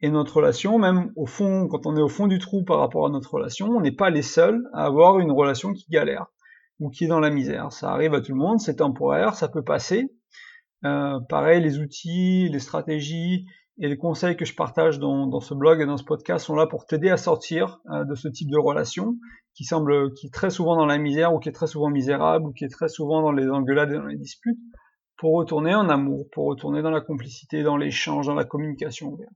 Et 0.00 0.10
notre 0.10 0.36
relation, 0.36 0.78
même 0.78 1.10
au 1.16 1.26
fond, 1.26 1.66
quand 1.68 1.86
on 1.86 1.96
est 1.96 2.02
au 2.02 2.08
fond 2.08 2.28
du 2.28 2.38
trou 2.38 2.62
par 2.62 2.78
rapport 2.78 3.06
à 3.06 3.10
notre 3.10 3.34
relation, 3.34 3.68
on 3.68 3.80
n'est 3.80 3.92
pas 3.92 4.10
les 4.10 4.22
seuls 4.22 4.62
à 4.72 4.84
avoir 4.84 5.18
une 5.18 5.32
relation 5.32 5.72
qui 5.72 5.86
galère 5.90 6.26
ou 6.78 6.90
qui 6.90 7.04
est 7.04 7.08
dans 7.08 7.20
la 7.20 7.30
misère. 7.30 7.72
Ça 7.72 7.90
arrive 7.90 8.14
à 8.14 8.20
tout 8.20 8.32
le 8.32 8.38
monde, 8.38 8.60
c'est 8.60 8.76
temporaire, 8.76 9.34
ça 9.34 9.48
peut 9.48 9.64
passer. 9.64 10.12
Euh, 10.84 11.18
pareil, 11.28 11.60
les 11.60 11.78
outils, 11.78 12.48
les 12.48 12.60
stratégies 12.60 13.46
et 13.80 13.88
les 13.88 13.96
conseils 13.96 14.36
que 14.36 14.44
je 14.44 14.54
partage 14.54 15.00
dans, 15.00 15.40
ce 15.40 15.54
blog 15.54 15.80
et 15.80 15.86
dans 15.86 15.96
ce 15.96 16.04
podcast 16.04 16.46
sont 16.46 16.54
là 16.54 16.66
pour 16.66 16.86
t'aider 16.86 17.10
à 17.10 17.16
sortir 17.16 17.80
euh, 17.90 18.04
de 18.04 18.14
ce 18.14 18.28
type 18.28 18.50
de 18.50 18.58
relation 18.58 19.16
qui 19.54 19.64
semble, 19.64 20.14
qui 20.14 20.28
est 20.28 20.32
très 20.32 20.50
souvent 20.50 20.76
dans 20.76 20.86
la 20.86 20.98
misère, 20.98 21.34
ou 21.34 21.40
qui 21.40 21.48
est 21.48 21.52
très 21.52 21.66
souvent 21.66 21.90
misérable, 21.90 22.46
ou 22.46 22.52
qui 22.52 22.64
est 22.64 22.68
très 22.68 22.88
souvent 22.88 23.22
dans 23.22 23.32
les 23.32 23.48
engueulades 23.48 23.90
et 23.90 23.96
dans 23.96 24.06
les 24.06 24.16
disputes, 24.16 24.58
pour 25.16 25.34
retourner 25.34 25.74
en 25.74 25.88
amour, 25.88 26.26
pour 26.30 26.46
retourner 26.46 26.80
dans 26.80 26.92
la 26.92 27.00
complicité, 27.00 27.64
dans 27.64 27.76
l'échange, 27.76 28.26
dans 28.26 28.34
la 28.34 28.44
communication 28.44 29.08
ouverte. 29.08 29.32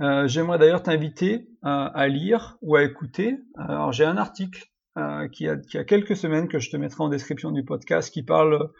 Euh, 0.00 0.28
J'aimerais 0.28 0.58
d'ailleurs 0.58 0.82
t'inviter 0.82 1.48
euh, 1.64 1.88
à 1.92 2.08
lire 2.08 2.56
ou 2.62 2.76
à 2.76 2.84
écouter. 2.84 3.38
Alors 3.56 3.92
j'ai 3.92 4.04
un 4.04 4.16
article 4.16 4.64
euh, 4.96 5.28
qui, 5.28 5.48
a, 5.48 5.56
qui, 5.56 5.78
a, 5.78 5.84
quelques 5.84 6.16
semaines 6.16 6.48
que 6.48 6.58
je 6.58 6.70
te 6.70 6.76
mettrai 6.76 7.02
en 7.02 7.08
description 7.08 7.50
du 7.50 7.64
podcast 7.64 8.12
qui 8.12 8.22
parle 8.22 8.70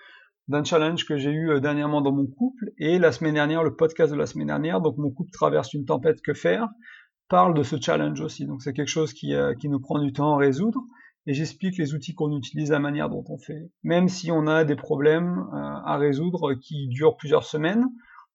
d'un 0.48 0.64
challenge 0.64 1.04
que 1.04 1.16
j'ai 1.16 1.30
eu 1.30 1.50
euh, 1.50 1.60
dernièrement 1.60 2.00
dans 2.00 2.12
mon 2.12 2.26
couple 2.26 2.72
et 2.78 2.98
la 2.98 3.12
semaine 3.12 3.34
dernière, 3.34 3.62
le 3.62 3.76
podcast 3.76 4.12
de 4.12 4.18
la 4.18 4.26
semaine 4.26 4.46
dernière. 4.46 4.80
Donc 4.80 4.96
mon 4.96 5.10
couple 5.10 5.30
traverse 5.30 5.74
une 5.74 5.84
tempête, 5.84 6.22
que 6.22 6.34
faire? 6.34 6.68
Parle 7.28 7.54
de 7.54 7.62
ce 7.62 7.76
challenge 7.80 8.20
aussi. 8.20 8.46
Donc 8.46 8.62
c'est 8.62 8.72
quelque 8.72 8.88
chose 8.88 9.12
qui, 9.12 9.34
euh, 9.34 9.54
qui 9.54 9.68
nous 9.68 9.80
prend 9.80 9.98
du 9.98 10.12
temps 10.12 10.34
à 10.34 10.38
résoudre. 10.38 10.80
Et 11.26 11.34
j'explique 11.34 11.76
les 11.76 11.92
outils 11.94 12.14
qu'on 12.14 12.34
utilise, 12.34 12.70
la 12.70 12.78
manière 12.78 13.10
dont 13.10 13.24
on 13.28 13.36
fait. 13.36 13.70
Même 13.82 14.08
si 14.08 14.32
on 14.32 14.46
a 14.46 14.64
des 14.64 14.76
problèmes 14.76 15.46
euh, 15.52 15.56
à 15.56 15.98
résoudre 15.98 16.54
qui 16.54 16.88
durent 16.88 17.18
plusieurs 17.18 17.44
semaines, 17.44 17.84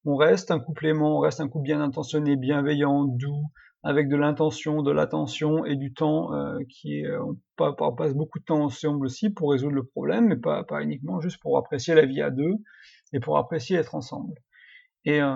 on 0.05 0.15
reste 0.15 0.51
un 0.51 0.59
couple 0.59 0.87
aimant, 0.87 1.17
on 1.17 1.19
reste 1.19 1.39
un 1.39 1.47
couple 1.47 1.63
bien 1.63 1.81
intentionné, 1.81 2.35
bienveillant, 2.35 3.05
doux, 3.05 3.45
avec 3.83 4.07
de 4.07 4.15
l'intention, 4.15 4.81
de 4.81 4.91
l'attention 4.91 5.65
et 5.65 5.75
du 5.75 5.93
temps 5.93 6.33
euh, 6.33 6.57
qui 6.69 6.99
est, 6.99 7.17
on 7.17 7.37
passe 7.91 8.13
beaucoup 8.13 8.39
de 8.39 8.45
temps 8.45 8.63
ensemble 8.63 9.05
aussi 9.05 9.29
pour 9.29 9.51
résoudre 9.51 9.75
le 9.75 9.83
problème, 9.83 10.27
mais 10.27 10.37
pas, 10.37 10.63
uniquement 10.81 11.19
juste 11.19 11.41
pour 11.41 11.57
apprécier 11.57 11.93
la 11.93 12.05
vie 12.05 12.21
à 12.21 12.29
deux 12.29 12.53
et 13.11 13.19
pour 13.19 13.37
apprécier 13.37 13.77
être 13.77 13.95
ensemble. 13.95 14.33
Et, 15.05 15.21
euh, 15.21 15.35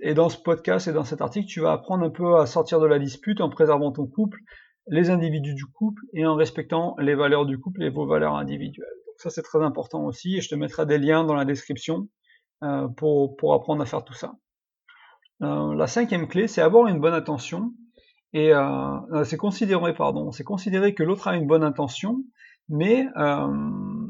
et 0.00 0.14
dans 0.14 0.30
ce 0.30 0.38
podcast 0.38 0.88
et 0.88 0.92
dans 0.92 1.04
cet 1.04 1.20
article, 1.20 1.46
tu 1.46 1.60
vas 1.60 1.72
apprendre 1.72 2.04
un 2.04 2.10
peu 2.10 2.38
à 2.38 2.46
sortir 2.46 2.80
de 2.80 2.86
la 2.86 2.98
dispute 2.98 3.42
en 3.42 3.50
préservant 3.50 3.92
ton 3.92 4.06
couple, 4.06 4.38
les 4.86 5.10
individus 5.10 5.54
du 5.54 5.66
couple 5.66 6.02
et 6.14 6.24
en 6.24 6.34
respectant 6.34 6.96
les 6.98 7.14
valeurs 7.14 7.44
du 7.44 7.58
couple 7.58 7.82
et 7.82 7.90
vos 7.90 8.06
valeurs 8.06 8.36
individuelles. 8.36 8.88
Donc 9.06 9.16
ça 9.18 9.28
c'est 9.28 9.42
très 9.42 9.62
important 9.62 10.04
aussi 10.04 10.36
et 10.36 10.40
je 10.40 10.48
te 10.48 10.54
mettrai 10.54 10.86
des 10.86 10.98
liens 10.98 11.24
dans 11.24 11.34
la 11.34 11.44
description 11.44 11.98
euh, 11.98 12.17
pour, 12.96 13.36
pour 13.36 13.54
apprendre 13.54 13.82
à 13.82 13.86
faire 13.86 14.04
tout 14.04 14.14
ça. 14.14 14.34
Euh, 15.42 15.74
la 15.74 15.86
cinquième 15.86 16.26
clé, 16.26 16.48
c'est 16.48 16.62
avoir 16.62 16.88
une 16.88 17.00
bonne 17.00 17.14
intention 17.14 17.72
et 18.32 18.52
euh, 18.52 19.24
c'est 19.24 19.36
considérer, 19.36 19.94
pardon, 19.94 20.32
c'est 20.32 20.44
que 20.44 21.02
l'autre 21.02 21.28
a 21.28 21.36
une 21.36 21.46
bonne 21.46 21.62
intention, 21.62 22.24
mais 22.68 23.06
euh, 23.16 23.46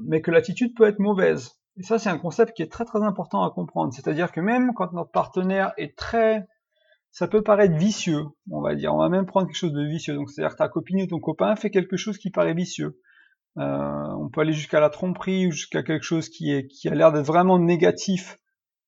mais 0.07 0.21
que 0.23 0.31
l'attitude 0.31 0.75
peut 0.75 0.89
être 0.89 0.99
mauvaise. 0.99 1.53
Et 1.77 1.83
ça, 1.83 1.99
c'est 1.99 2.09
un 2.09 2.19
concept 2.19 2.57
qui 2.57 2.63
est 2.63 2.73
très 2.73 2.85
très 2.85 3.03
important 3.03 3.45
à 3.45 3.51
comprendre. 3.51 3.93
C'est-à-dire 3.93 4.33
que 4.33 4.41
même 4.41 4.73
quand 4.75 4.93
notre 4.93 5.13
partenaire 5.13 5.73
est 5.77 5.97
très... 5.97 6.47
Ça 7.11 7.29
peut 7.29 7.43
paraître 7.43 7.77
vicieux, 7.77 8.25
on 8.51 8.61
va 8.61 8.75
dire. 8.75 8.93
On 8.95 8.99
va 8.99 9.09
même 9.09 9.27
prendre 9.27 9.47
quelque 9.47 9.57
chose 9.57 9.73
de 9.73 9.87
vicieux. 9.87 10.15
Donc, 10.15 10.31
c'est-à-dire 10.31 10.53
que 10.53 10.59
ta 10.59 10.69
copine 10.69 11.03
ou 11.03 11.07
ton 11.07 11.21
copain 11.21 11.55
fait 11.57 11.71
quelque 11.71 11.97
chose 11.97 12.19
qui 12.19 12.31
paraît 12.31 12.55
vicieux. 12.55 13.01
Euh, 13.59 14.13
on 14.19 14.29
peut 14.29 14.41
aller 14.41 14.53
jusqu'à 14.53 14.81
la 14.81 14.91
tromperie 14.91 15.47
ou 15.47 15.53
jusqu'à 15.53 15.83
quelque 15.83 16.05
chose 16.05 16.29
qui, 16.29 16.53
est, 16.53 16.67
qui 16.67 16.89
a 16.89 16.95
l'air 16.95 17.13
d'être 17.13 17.27
vraiment 17.27 17.59
négatif 17.59 18.39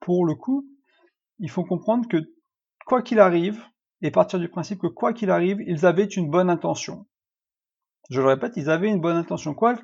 pour 0.01 0.25
le 0.25 0.35
coup. 0.35 0.67
Il 1.39 1.51
faut 1.51 1.65
comprendre 1.65 2.09
que 2.09 2.19
quoi 2.87 3.03
qu'il 3.03 3.21
arrive, 3.21 3.63
et 4.03 4.11
partir 4.11 4.39
du 4.39 4.49
principe 4.49 4.81
que 4.81 4.87
quoi 4.87 5.13
qu'il 5.13 5.31
arrive, 5.31 5.61
ils 5.67 5.87
avaient 5.87 6.05
une 6.05 6.31
bonne 6.31 6.51
intention. 6.51 7.07
Je 8.11 8.21
le 8.21 8.27
répète, 8.27 8.57
ils 8.57 8.71
avaient 8.71 8.89
une 8.89 9.01
bonne 9.01 9.17
intention. 9.17 9.55
Quoi 9.55 9.77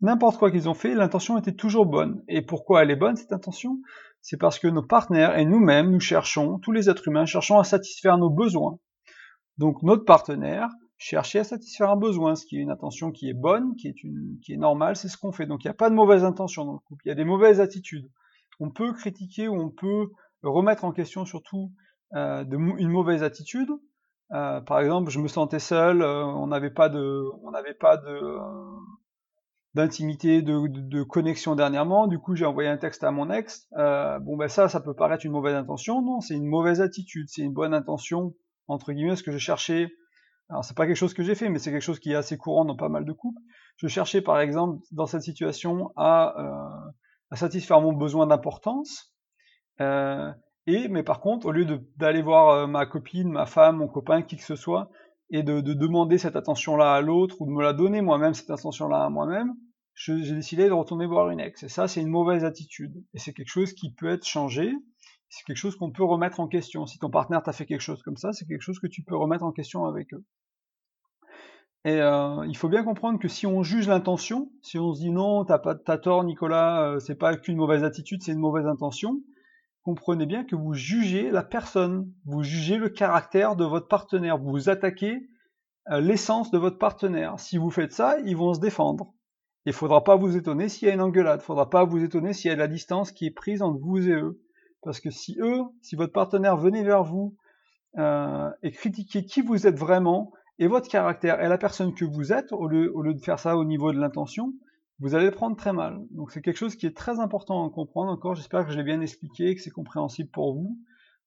n'importe 0.00 0.38
quoi 0.38 0.50
qu'ils 0.50 0.68
ont 0.68 0.74
fait, 0.74 0.94
l'intention 0.94 1.38
était 1.38 1.54
toujours 1.54 1.86
bonne. 1.86 2.22
Et 2.28 2.42
pourquoi 2.42 2.82
elle 2.82 2.90
est 2.90 2.96
bonne, 2.96 3.16
cette 3.16 3.32
intention? 3.32 3.78
C'est 4.20 4.36
parce 4.36 4.58
que 4.58 4.68
nos 4.68 4.82
partenaires 4.82 5.38
et 5.38 5.44
nous-mêmes, 5.44 5.90
nous 5.90 6.00
cherchons, 6.00 6.58
tous 6.58 6.72
les 6.72 6.88
êtres 6.88 7.08
humains, 7.08 7.26
cherchons 7.26 7.58
à 7.58 7.64
satisfaire 7.64 8.18
nos 8.18 8.30
besoins. 8.30 8.78
Donc 9.58 9.82
notre 9.82 10.04
partenaire 10.04 10.68
cherchait 10.96 11.40
à 11.40 11.44
satisfaire 11.44 11.90
un 11.90 11.96
besoin, 11.96 12.36
ce 12.36 12.46
qui 12.46 12.56
est 12.56 12.60
une 12.60 12.70
intention 12.70 13.10
qui 13.10 13.28
est 13.28 13.34
bonne, 13.34 13.74
qui 13.76 13.88
est, 13.88 14.04
une, 14.04 14.38
qui 14.42 14.52
est 14.52 14.56
normale, 14.56 14.96
c'est 14.96 15.08
ce 15.08 15.16
qu'on 15.16 15.32
fait. 15.32 15.46
Donc 15.46 15.64
il 15.64 15.66
n'y 15.66 15.72
a 15.72 15.74
pas 15.74 15.90
de 15.90 15.94
mauvaise 15.94 16.24
intention 16.24 16.64
dans 16.64 16.74
le 16.74 16.78
couple, 16.78 17.02
il 17.04 17.08
y 17.08 17.12
a 17.12 17.16
des 17.16 17.24
mauvaises 17.24 17.60
attitudes. 17.60 18.08
On 18.62 18.70
peut 18.70 18.92
critiquer 18.92 19.48
ou 19.48 19.60
on 19.60 19.70
peut 19.70 20.06
remettre 20.44 20.84
en 20.84 20.92
question 20.92 21.24
surtout 21.24 21.72
euh, 22.14 22.44
de, 22.44 22.56
une 22.56 22.90
mauvaise 22.90 23.24
attitude. 23.24 23.68
Euh, 24.30 24.60
par 24.60 24.78
exemple, 24.78 25.10
je 25.10 25.18
me 25.18 25.26
sentais 25.26 25.58
seul, 25.58 26.00
euh, 26.00 26.24
on 26.24 26.46
n'avait 26.46 26.70
pas 26.70 26.88
de, 26.88 27.24
on 27.42 27.50
n'avait 27.50 27.74
pas 27.74 27.96
de, 27.96 28.38
d'intimité, 29.74 30.42
de, 30.42 30.68
de, 30.68 31.02
connexion 31.02 31.56
dernièrement. 31.56 32.06
Du 32.06 32.20
coup, 32.20 32.36
j'ai 32.36 32.46
envoyé 32.46 32.68
un 32.68 32.76
texte 32.76 33.02
à 33.02 33.10
mon 33.10 33.30
ex. 33.32 33.66
Bon, 33.72 34.36
ben 34.36 34.46
ça, 34.46 34.68
ça 34.68 34.80
peut 34.80 34.94
paraître 34.94 35.26
une 35.26 35.32
mauvaise 35.32 35.56
intention. 35.56 36.00
Non, 36.00 36.20
c'est 36.20 36.34
une 36.34 36.46
mauvaise 36.46 36.80
attitude. 36.80 37.26
C'est 37.28 37.42
une 37.42 37.52
bonne 37.52 37.74
intention 37.74 38.32
entre 38.68 38.92
guillemets. 38.92 39.16
Ce 39.16 39.24
que 39.24 39.32
je 39.32 39.38
cherchais. 39.38 39.90
Alors, 40.50 40.64
c'est 40.64 40.76
pas 40.76 40.86
quelque 40.86 40.96
chose 40.96 41.14
que 41.14 41.24
j'ai 41.24 41.34
fait, 41.34 41.48
mais 41.48 41.58
c'est 41.58 41.72
quelque 41.72 41.82
chose 41.82 41.98
qui 41.98 42.12
est 42.12 42.16
assez 42.16 42.36
courant 42.36 42.64
dans 42.64 42.76
pas 42.76 42.88
mal 42.88 43.04
de 43.04 43.12
couples. 43.12 43.40
Je 43.76 43.88
cherchais, 43.88 44.20
par 44.22 44.38
exemple, 44.38 44.84
dans 44.92 45.06
cette 45.06 45.22
situation, 45.22 45.90
à, 45.96 46.92
à 47.32 47.36
satisfaire 47.36 47.80
mon 47.80 47.92
besoin 47.92 48.26
d'importance. 48.26 49.12
et 49.80 50.88
mais 50.88 51.02
par 51.02 51.20
contre, 51.20 51.46
au 51.46 51.52
lieu 51.52 51.66
d'aller 51.96 52.22
voir 52.22 52.68
ma 52.68 52.86
copine, 52.86 53.30
ma 53.30 53.46
femme, 53.46 53.78
mon 53.78 53.88
copain, 53.88 54.22
qui 54.22 54.36
que 54.36 54.44
ce 54.44 54.54
soit, 54.54 54.90
et 55.30 55.42
de, 55.42 55.60
de 55.60 55.72
demander 55.72 56.18
cette 56.18 56.36
attention-là 56.36 56.94
à 56.94 57.00
l'autre 57.00 57.40
ou 57.40 57.46
de 57.46 57.50
me 57.50 57.62
la 57.62 57.72
donner 57.72 58.02
moi-même 58.02 58.34
cette 58.34 58.50
attention-là 58.50 59.04
à 59.04 59.08
moi-même, 59.08 59.54
j'ai 59.94 60.34
décidé 60.34 60.66
de 60.66 60.72
retourner 60.72 61.06
voir 61.06 61.30
une 61.30 61.40
ex. 61.40 61.62
Et 61.62 61.68
ça, 61.68 61.88
c'est 61.88 62.00
une 62.00 62.08
mauvaise 62.08 62.44
attitude. 62.44 63.02
Et 63.14 63.18
c'est 63.18 63.32
quelque 63.32 63.48
chose 63.50 63.72
qui 63.72 63.92
peut 63.92 64.10
être 64.10 64.26
changé. 64.26 64.70
C'est 65.28 65.44
quelque 65.44 65.56
chose 65.56 65.76
qu'on 65.76 65.90
peut 65.90 66.04
remettre 66.04 66.40
en 66.40 66.48
question. 66.48 66.86
Si 66.86 66.98
ton 66.98 67.10
partenaire 67.10 67.42
t'a 67.42 67.52
fait 67.52 67.66
quelque 67.66 67.80
chose 67.80 68.02
comme 68.02 68.16
ça, 68.16 68.32
c'est 68.32 68.46
quelque 68.46 68.62
chose 68.62 68.78
que 68.78 68.86
tu 68.86 69.02
peux 69.02 69.16
remettre 69.16 69.44
en 69.44 69.52
question 69.52 69.86
avec 69.86 70.12
eux. 70.12 70.24
Et 71.84 72.00
euh, 72.00 72.46
il 72.46 72.56
faut 72.56 72.68
bien 72.68 72.84
comprendre 72.84 73.18
que 73.18 73.26
si 73.26 73.46
on 73.46 73.62
juge 73.62 73.88
l'intention, 73.88 74.52
si 74.62 74.78
on 74.78 74.94
se 74.94 75.00
dit 75.00 75.10
non, 75.10 75.44
t'as 75.44 75.58
pas 75.58 75.74
t'as 75.74 75.98
tort, 75.98 76.22
Nicolas, 76.22 76.82
euh, 76.82 77.00
c'est 77.00 77.16
pas 77.16 77.36
qu'une 77.36 77.56
mauvaise 77.56 77.82
attitude, 77.82 78.22
c'est 78.22 78.32
une 78.32 78.38
mauvaise 78.38 78.66
intention, 78.66 79.20
comprenez 79.82 80.26
bien 80.26 80.44
que 80.44 80.54
vous 80.54 80.74
jugez 80.74 81.30
la 81.30 81.42
personne, 81.42 82.12
vous 82.24 82.44
jugez 82.44 82.76
le 82.76 82.88
caractère 82.88 83.56
de 83.56 83.64
votre 83.64 83.88
partenaire, 83.88 84.38
vous 84.38 84.68
attaquez 84.68 85.28
euh, 85.90 86.00
l'essence 86.00 86.52
de 86.52 86.58
votre 86.58 86.78
partenaire. 86.78 87.40
Si 87.40 87.58
vous 87.58 87.70
faites 87.70 87.92
ça, 87.92 88.16
ils 88.24 88.36
vont 88.36 88.54
se 88.54 88.60
défendre. 88.60 89.12
Il 89.66 89.72
faudra 89.72 90.04
pas 90.04 90.16
vous 90.16 90.36
étonner 90.36 90.68
s'il 90.68 90.86
y 90.86 90.90
a 90.90 90.94
une 90.94 91.00
engueulade, 91.00 91.40
il 91.42 91.44
faudra 91.44 91.68
pas 91.68 91.84
vous 91.84 92.02
étonner 92.02 92.32
s'il 92.32 92.48
y 92.48 92.52
a 92.52 92.54
de 92.54 92.60
la 92.60 92.68
distance 92.68 93.10
qui 93.10 93.26
est 93.26 93.30
prise 93.32 93.62
entre 93.62 93.80
vous 93.80 94.08
et 94.08 94.12
eux. 94.12 94.40
Parce 94.82 95.00
que 95.00 95.10
si 95.10 95.36
eux, 95.40 95.62
si 95.80 95.96
votre 95.96 96.12
partenaire 96.12 96.56
venait 96.56 96.82
vers 96.84 97.04
vous 97.04 97.36
euh, 97.98 98.50
et 98.62 98.70
critiquait 98.70 99.24
qui 99.24 99.40
vous 99.40 99.66
êtes 99.66 99.78
vraiment 99.78 100.32
et 100.58 100.66
votre 100.66 100.88
caractère 100.88 101.40
et 101.40 101.48
la 101.48 101.58
personne 101.58 101.94
que 101.94 102.04
vous 102.04 102.32
êtes, 102.32 102.52
au 102.52 102.66
lieu, 102.66 102.92
de 103.14 103.20
faire 103.20 103.38
ça 103.38 103.56
au 103.56 103.64
niveau 103.64 103.92
de 103.92 103.98
l'intention, 103.98 104.52
vous 105.00 105.14
allez 105.14 105.26
le 105.26 105.32
prendre 105.32 105.56
très 105.56 105.72
mal. 105.72 105.98
Donc 106.10 106.30
c'est 106.30 106.42
quelque 106.42 106.58
chose 106.58 106.76
qui 106.76 106.86
est 106.86 106.96
très 106.96 107.18
important 107.18 107.66
à 107.66 107.70
comprendre 107.70 108.12
encore. 108.12 108.34
J'espère 108.34 108.64
que 108.64 108.72
je 108.72 108.76
l'ai 108.76 108.84
bien 108.84 109.00
expliqué, 109.00 109.54
que 109.54 109.60
c'est 109.60 109.70
compréhensible 109.70 110.30
pour 110.30 110.54
vous. 110.54 110.78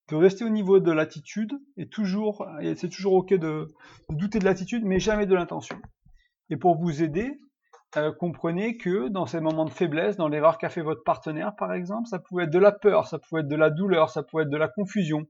De 0.09 0.15
rester 0.15 0.45
au 0.45 0.49
niveau 0.49 0.79
de 0.79 0.91
l'attitude 0.91 1.51
et 1.77 1.89
toujours, 1.89 2.47
c'est 2.75 2.89
toujours 2.89 3.13
ok 3.13 3.29
de, 3.33 3.37
de 4.09 4.15
douter 4.15 4.39
de 4.39 4.45
l'attitude, 4.45 4.85
mais 4.85 4.99
jamais 4.99 5.25
de 5.25 5.33
l'intention. 5.33 5.77
Et 6.51 6.57
pour 6.57 6.77
vous 6.77 7.01
aider, 7.01 7.39
euh, 7.97 8.11
comprenez 8.11 8.77
que 8.77 9.07
dans 9.07 9.25
ces 9.25 9.39
moments 9.39 9.63
de 9.63 9.69
faiblesse, 9.69 10.17
dans 10.17 10.27
l'erreur 10.27 10.57
qu'a 10.57 10.69
fait 10.69 10.81
votre 10.81 11.03
partenaire, 11.03 11.55
par 11.55 11.73
exemple, 11.73 12.07
ça 12.07 12.19
pouvait 12.19 12.43
être 12.43 12.51
de 12.51 12.59
la 12.59 12.73
peur, 12.73 13.07
ça 13.07 13.19
pouvait 13.19 13.41
être 13.41 13.47
de 13.47 13.55
la 13.55 13.69
douleur, 13.69 14.09
ça 14.09 14.21
pouvait 14.21 14.43
être 14.43 14.49
de 14.49 14.57
la 14.57 14.67
confusion. 14.67 15.25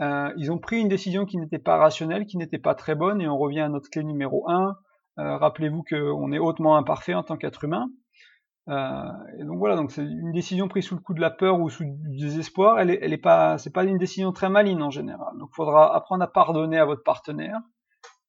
Euh, 0.00 0.32
ils 0.36 0.50
ont 0.50 0.58
pris 0.58 0.80
une 0.80 0.88
décision 0.88 1.26
qui 1.26 1.36
n'était 1.36 1.58
pas 1.58 1.76
rationnelle, 1.76 2.26
qui 2.26 2.38
n'était 2.38 2.58
pas 2.58 2.74
très 2.74 2.94
bonne, 2.94 3.20
et 3.20 3.28
on 3.28 3.36
revient 3.36 3.60
à 3.60 3.68
notre 3.68 3.90
clé 3.90 4.04
numéro 4.04 4.48
1. 4.48 4.76
Euh, 5.18 5.36
rappelez-vous 5.36 5.84
qu'on 5.88 6.32
est 6.32 6.38
hautement 6.38 6.76
imparfait 6.76 7.14
en 7.14 7.22
tant 7.22 7.36
qu'être 7.36 7.64
humain. 7.64 7.88
et 8.68 9.44
donc 9.44 9.58
voilà, 9.58 9.76
donc 9.76 9.90
c'est 9.90 10.02
une 10.02 10.32
décision 10.32 10.68
prise 10.68 10.86
sous 10.86 10.94
le 10.94 11.00
coup 11.00 11.14
de 11.14 11.20
la 11.20 11.30
peur 11.30 11.60
ou 11.60 11.68
sous 11.68 11.84
du 11.84 12.16
désespoir. 12.16 12.78
Elle 12.80 12.90
est, 12.90 12.98
elle 13.02 13.12
est 13.12 13.18
pas, 13.18 13.58
c'est 13.58 13.72
pas 13.72 13.84
une 13.84 13.98
décision 13.98 14.32
très 14.32 14.48
maligne 14.48 14.82
en 14.82 14.90
général. 14.90 15.36
Donc 15.38 15.50
il 15.52 15.56
faudra 15.56 15.94
apprendre 15.94 16.22
à 16.22 16.28
pardonner 16.28 16.78
à 16.78 16.84
votre 16.84 17.02
partenaire 17.02 17.60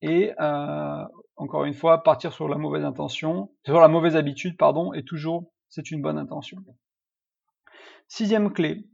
et 0.03 0.34
euh, 0.41 1.05
encore 1.38 1.63
une 1.63 1.74
fois 1.74 2.03
partir 2.03 2.34
sur 2.34 2.50
la 2.50 2.58
mauvaise 2.58 2.84
intention, 2.84 3.51
sur 3.65 3.79
la 3.79 3.88
mauvaise 3.88 4.17
habitude 4.17 4.58
pardon, 4.58 4.93
et 4.93 5.03
toujours 5.03 5.51
c'est 5.70 5.89
une 5.91 6.01
bonne 6.01 6.17
intention. 6.17 6.58
Sixième 8.10 8.51
clé, 8.51 8.86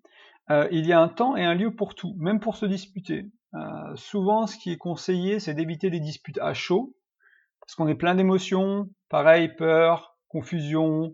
euh, 0.51 0.67
il 0.71 0.85
y 0.85 0.93
a 0.93 0.99
un 0.99 1.09
temps 1.09 1.35
et 1.35 1.43
un 1.43 1.53
lieu 1.53 1.75
pour 1.75 1.95
tout, 1.95 2.15
même 2.17 2.39
pour 2.39 2.55
se 2.55 2.65
disputer. 2.65 3.25
Euh, 3.53 3.95
souvent, 3.95 4.47
ce 4.47 4.57
qui 4.57 4.71
est 4.71 4.77
conseillé, 4.77 5.39
c'est 5.39 5.53
d'éviter 5.53 5.89
des 5.89 5.99
disputes 5.99 6.39
à 6.39 6.53
chaud, 6.53 6.95
parce 7.61 7.75
qu'on 7.75 7.87
est 7.87 7.95
plein 7.95 8.15
d'émotions, 8.15 8.89
pareil, 9.09 9.49
peur, 9.55 10.17
confusion, 10.27 11.13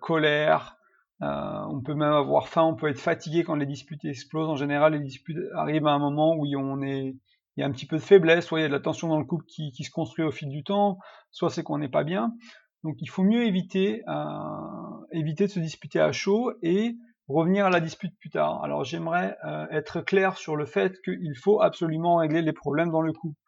colère, 0.00 0.76
on 1.20 1.80
peut 1.84 1.94
même 1.94 2.12
avoir 2.12 2.48
faim, 2.48 2.62
on 2.62 2.74
peut 2.74 2.88
être 2.88 3.00
fatigué 3.00 3.44
quand 3.44 3.54
les 3.54 3.66
disputes 3.66 4.04
explosent. 4.04 4.48
En 4.48 4.56
général, 4.56 4.94
les 4.94 5.00
disputes 5.00 5.38
arrivent 5.54 5.86
à 5.86 5.92
un 5.92 5.98
moment 5.98 6.34
où 6.34 6.46
on 6.56 6.82
est 6.82 7.14
il 7.56 7.60
y 7.60 7.62
a 7.62 7.66
un 7.66 7.70
petit 7.70 7.86
peu 7.86 7.96
de 7.96 8.02
faiblesse, 8.02 8.46
soit 8.46 8.60
il 8.60 8.62
y 8.62 8.64
a 8.64 8.68
de 8.68 8.72
la 8.72 8.80
tension 8.80 9.08
dans 9.08 9.18
le 9.18 9.24
couple 9.24 9.44
qui, 9.46 9.72
se 9.72 9.90
construit 9.90 10.24
au 10.24 10.32
fil 10.32 10.48
du 10.48 10.64
temps, 10.64 10.98
soit 11.30 11.50
c'est 11.50 11.62
qu'on 11.62 11.78
n'est 11.78 11.88
pas 11.88 12.04
bien. 12.04 12.34
Donc 12.82 12.96
il 13.00 13.08
faut 13.08 13.22
mieux 13.22 13.44
éviter, 13.44 14.02
euh, 14.08 15.06
éviter 15.12 15.46
de 15.46 15.50
se 15.50 15.60
disputer 15.60 16.00
à 16.00 16.12
chaud 16.12 16.52
et 16.62 16.96
revenir 17.28 17.66
à 17.66 17.70
la 17.70 17.80
dispute 17.80 18.16
plus 18.18 18.30
tard. 18.30 18.62
Alors 18.62 18.84
j'aimerais 18.84 19.36
euh, 19.44 19.66
être 19.70 20.00
clair 20.00 20.36
sur 20.36 20.56
le 20.56 20.66
fait 20.66 21.00
qu'il 21.02 21.36
faut 21.36 21.60
absolument 21.60 22.16
régler 22.16 22.42
les 22.42 22.52
problèmes 22.52 22.90
dans 22.90 23.02
le 23.02 23.12
couple. 23.12 23.38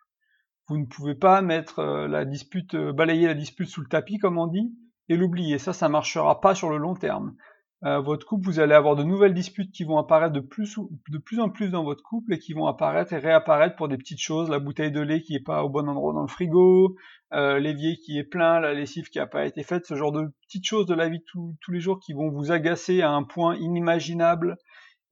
Vous 0.68 0.78
ne 0.78 0.86
pouvez 0.86 1.14
pas 1.14 1.42
mettre 1.42 1.78
euh, 1.80 2.08
la 2.08 2.24
dispute, 2.24 2.74
balayer 2.74 3.26
la 3.26 3.34
dispute 3.34 3.68
sous 3.68 3.82
le 3.82 3.88
tapis 3.88 4.18
comme 4.18 4.38
on 4.38 4.46
dit, 4.46 4.74
et 5.08 5.16
l'oublier. 5.16 5.58
Ça, 5.58 5.72
ça 5.72 5.88
marchera 5.88 6.40
pas 6.40 6.54
sur 6.54 6.70
le 6.70 6.78
long 6.78 6.94
terme. 6.94 7.36
Euh, 7.84 8.00
votre 8.00 8.26
couple, 8.26 8.46
vous 8.46 8.58
allez 8.58 8.72
avoir 8.72 8.96
de 8.96 9.02
nouvelles 9.02 9.34
disputes 9.34 9.70
qui 9.70 9.84
vont 9.84 9.98
apparaître 9.98 10.32
de 10.32 10.40
plus, 10.40 10.78
de 11.10 11.18
plus 11.18 11.40
en 11.40 11.50
plus 11.50 11.68
dans 11.68 11.84
votre 11.84 12.02
couple 12.02 12.32
et 12.32 12.38
qui 12.38 12.54
vont 12.54 12.66
apparaître 12.66 13.12
et 13.12 13.18
réapparaître 13.18 13.76
pour 13.76 13.88
des 13.88 13.98
petites 13.98 14.20
choses, 14.20 14.48
la 14.48 14.58
bouteille 14.58 14.92
de 14.92 15.00
lait 15.00 15.20
qui 15.20 15.34
est 15.34 15.44
pas 15.44 15.62
au 15.62 15.68
bon 15.68 15.86
endroit 15.86 16.14
dans 16.14 16.22
le 16.22 16.28
frigo, 16.28 16.96
euh, 17.34 17.58
l'évier 17.58 17.98
qui 17.98 18.18
est 18.18 18.24
plein, 18.24 18.60
la 18.60 18.72
lessive 18.72 19.10
qui 19.10 19.18
n'a 19.18 19.26
pas 19.26 19.44
été 19.44 19.62
faite, 19.62 19.84
ce 19.84 19.94
genre 19.94 20.10
de 20.10 20.32
petites 20.46 20.64
choses 20.64 20.86
de 20.86 20.94
la 20.94 21.10
vie 21.10 21.22
tous 21.32 21.70
les 21.70 21.80
jours 21.80 22.00
qui 22.00 22.14
vont 22.14 22.30
vous 22.30 22.50
agacer 22.50 23.02
à 23.02 23.10
un 23.10 23.24
point 23.24 23.56
inimaginable 23.56 24.56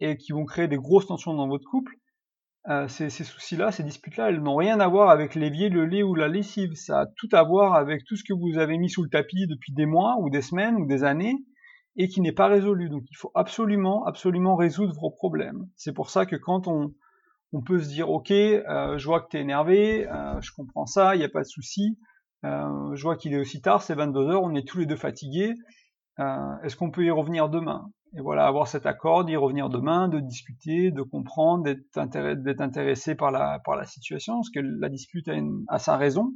et 0.01 0.17
qui 0.17 0.33
vont 0.33 0.47
créer 0.47 0.67
des 0.67 0.79
grosses 0.79 1.07
tensions 1.07 1.35
dans 1.35 1.49
votre 1.49 1.69
couple. 1.69 1.93
Euh, 2.71 2.89
ces, 2.89 3.11
ces 3.11 3.25
soucis-là, 3.25 3.73
ces 3.73 3.83
disputes-là, 3.83 4.31
elles 4.31 4.41
n'ont 4.41 4.57
rien 4.57 4.81
à 4.81 4.89
voir 4.89 5.11
avec 5.11 5.35
l'évier, 5.35 5.69
le 5.69 5.85
lait 5.85 6.03
ou 6.03 6.15
la 6.15 6.29
lessive. 6.29 6.73
Ça 6.77 7.01
a 7.01 7.07
tout 7.07 7.29
à 7.33 7.43
voir 7.43 7.75
avec 7.75 8.07
tout 8.07 8.17
ce 8.17 8.25
que 8.25 8.33
vous 8.33 8.57
avez 8.57 8.79
mis 8.79 8.89
sous 8.89 9.03
le 9.03 9.11
tapis 9.11 9.47
depuis 9.47 9.75
des 9.75 9.85
mois 9.85 10.17
ou 10.21 10.31
des 10.31 10.41
semaines 10.41 10.77
ou 10.77 10.87
des 10.87 11.05
années 11.05 11.37
et 11.97 12.09
qui 12.09 12.21
n'est 12.21 12.33
pas 12.33 12.49
résolu. 12.49 12.89
Donc 12.89 13.05
il 13.11 13.17
faut 13.17 13.31
absolument, 13.35 14.05
absolument 14.05 14.57
résoudre 14.57 14.95
vos 15.01 15.11
problèmes. 15.11 15.69
C'est 15.77 15.93
pour 15.93 16.11
ça 16.11 16.27
que 16.27 16.37
quand 16.37 16.67
on, 16.69 16.93
peut 17.65 17.81
se 17.81 17.89
dire, 17.89 18.11
ok, 18.11 18.33
euh, 18.33 18.99
je 18.99 19.07
vois 19.07 19.21
que 19.21 19.29
tu 19.31 19.37
es 19.37 19.41
énervé, 19.41 20.09
euh, 20.09 20.41
je 20.41 20.51
comprends 20.57 20.87
ça, 20.87 21.15
il 21.15 21.19
n'y 21.19 21.25
a 21.25 21.29
pas 21.29 21.43
de 21.43 21.49
souci, 21.49 21.99
euh, 22.45 22.95
je 22.95 23.03
vois 23.03 23.17
qu'il 23.17 23.33
est 23.33 23.39
aussi 23.39 23.63
tard, 23.63 23.83
c'est 23.83 23.95
22 23.95 24.29
heures, 24.29 24.43
on 24.43 24.55
est 24.57 24.67
tous 24.67 24.79
les 24.79 24.87
deux 24.87 24.97
fatigués, 24.97 25.55
est-ce 26.19 26.77
qu'on 26.77 26.91
peut 26.91 27.05
y 27.05 27.11
revenir 27.11 27.49
demain? 27.49 27.91
Et 28.17 28.21
voilà, 28.21 28.47
avoir 28.47 28.69
cet 28.69 28.87
accord, 28.87 29.25
d'y 29.25 29.35
revenir 29.35 29.69
demain, 29.69 30.09
de 30.09 30.21
discuter, 30.21 30.93
de 30.93 31.03
comprendre, 31.03 31.65
d'être 31.65 32.61
intéressé 32.61 33.17
par 33.17 33.33
la, 33.33 33.61
par 33.65 33.77
la 33.77 33.85
situation, 33.85 34.35
parce 34.35 34.51
que 34.51 34.61
la 34.61 34.89
dispute 34.89 35.29
a, 35.29 35.35
a 35.69 35.79
sa 35.79 35.97
raison, 35.97 36.33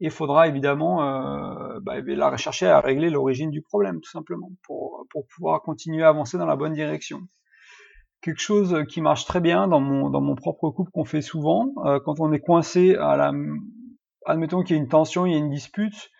il 0.00 0.10
faudra 0.10 0.48
évidemment 0.48 1.02
euh, 1.02 1.78
bah, 1.80 2.00
la 2.00 2.30
rechercher 2.30 2.66
à 2.66 2.80
régler 2.80 3.10
l'origine 3.10 3.50
du 3.50 3.62
problème, 3.62 4.00
tout 4.00 4.10
simplement, 4.10 4.50
pour, 4.64 5.06
pour 5.10 5.26
pouvoir 5.34 5.62
continuer 5.62 6.02
à 6.02 6.08
avancer 6.08 6.38
dans 6.38 6.46
la 6.46 6.56
bonne 6.56 6.72
direction. 6.72 7.20
Quelque 8.20 8.40
chose 8.40 8.84
qui 8.88 9.00
marche 9.00 9.24
très 9.24 9.40
bien 9.40 9.68
dans 9.68 9.80
mon, 9.80 10.10
dans 10.10 10.20
mon 10.20 10.34
propre 10.34 10.70
couple 10.70 10.90
qu'on 10.90 11.04
fait 11.04 11.22
souvent, 11.22 11.72
euh, 11.84 12.00
quand 12.04 12.20
on 12.20 12.32
est 12.32 12.40
coincé 12.40 12.96
à 12.96 13.16
la... 13.16 13.32
Admettons 14.26 14.62
qu'il 14.62 14.76
y 14.76 14.78
a 14.78 14.82
une 14.82 14.88
tension, 14.88 15.26
il 15.26 15.32
y 15.32 15.34
a 15.34 15.38
une 15.38 15.50
dispute, 15.50 16.10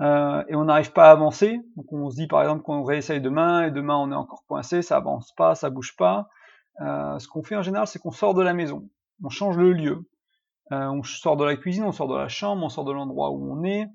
euh, 0.00 0.42
et 0.48 0.56
on 0.56 0.64
n'arrive 0.64 0.92
pas 0.92 1.08
à 1.08 1.12
avancer. 1.12 1.60
Donc 1.76 1.92
on 1.92 2.10
se 2.10 2.16
dit 2.16 2.26
par 2.26 2.42
exemple 2.42 2.62
qu'on 2.62 2.82
réessaye 2.82 3.20
demain, 3.20 3.66
et 3.66 3.70
demain 3.70 3.96
on 3.96 4.10
est 4.10 4.16
encore 4.16 4.44
coincé, 4.48 4.82
ça 4.82 4.96
avance 4.96 5.32
pas, 5.36 5.54
ça 5.54 5.70
bouge 5.70 5.94
pas. 5.96 6.28
Euh, 6.80 7.18
ce 7.20 7.28
qu'on 7.28 7.44
fait 7.44 7.54
en 7.54 7.62
général, 7.62 7.86
c'est 7.86 8.00
qu'on 8.00 8.10
sort 8.10 8.34
de 8.34 8.42
la 8.42 8.54
maison, 8.54 8.88
on 9.22 9.28
change 9.28 9.56
le 9.56 9.72
lieu. 9.72 10.04
Euh, 10.72 10.86
on 10.86 11.02
sort 11.02 11.36
de 11.36 11.44
la 11.44 11.56
cuisine, 11.56 11.84
on 11.84 11.92
sort 11.92 12.08
de 12.08 12.16
la 12.16 12.28
chambre, 12.28 12.64
on 12.64 12.68
sort 12.68 12.84
de 12.84 12.92
l'endroit 12.92 13.30
où 13.30 13.52
on 13.52 13.64
est. 13.64 13.86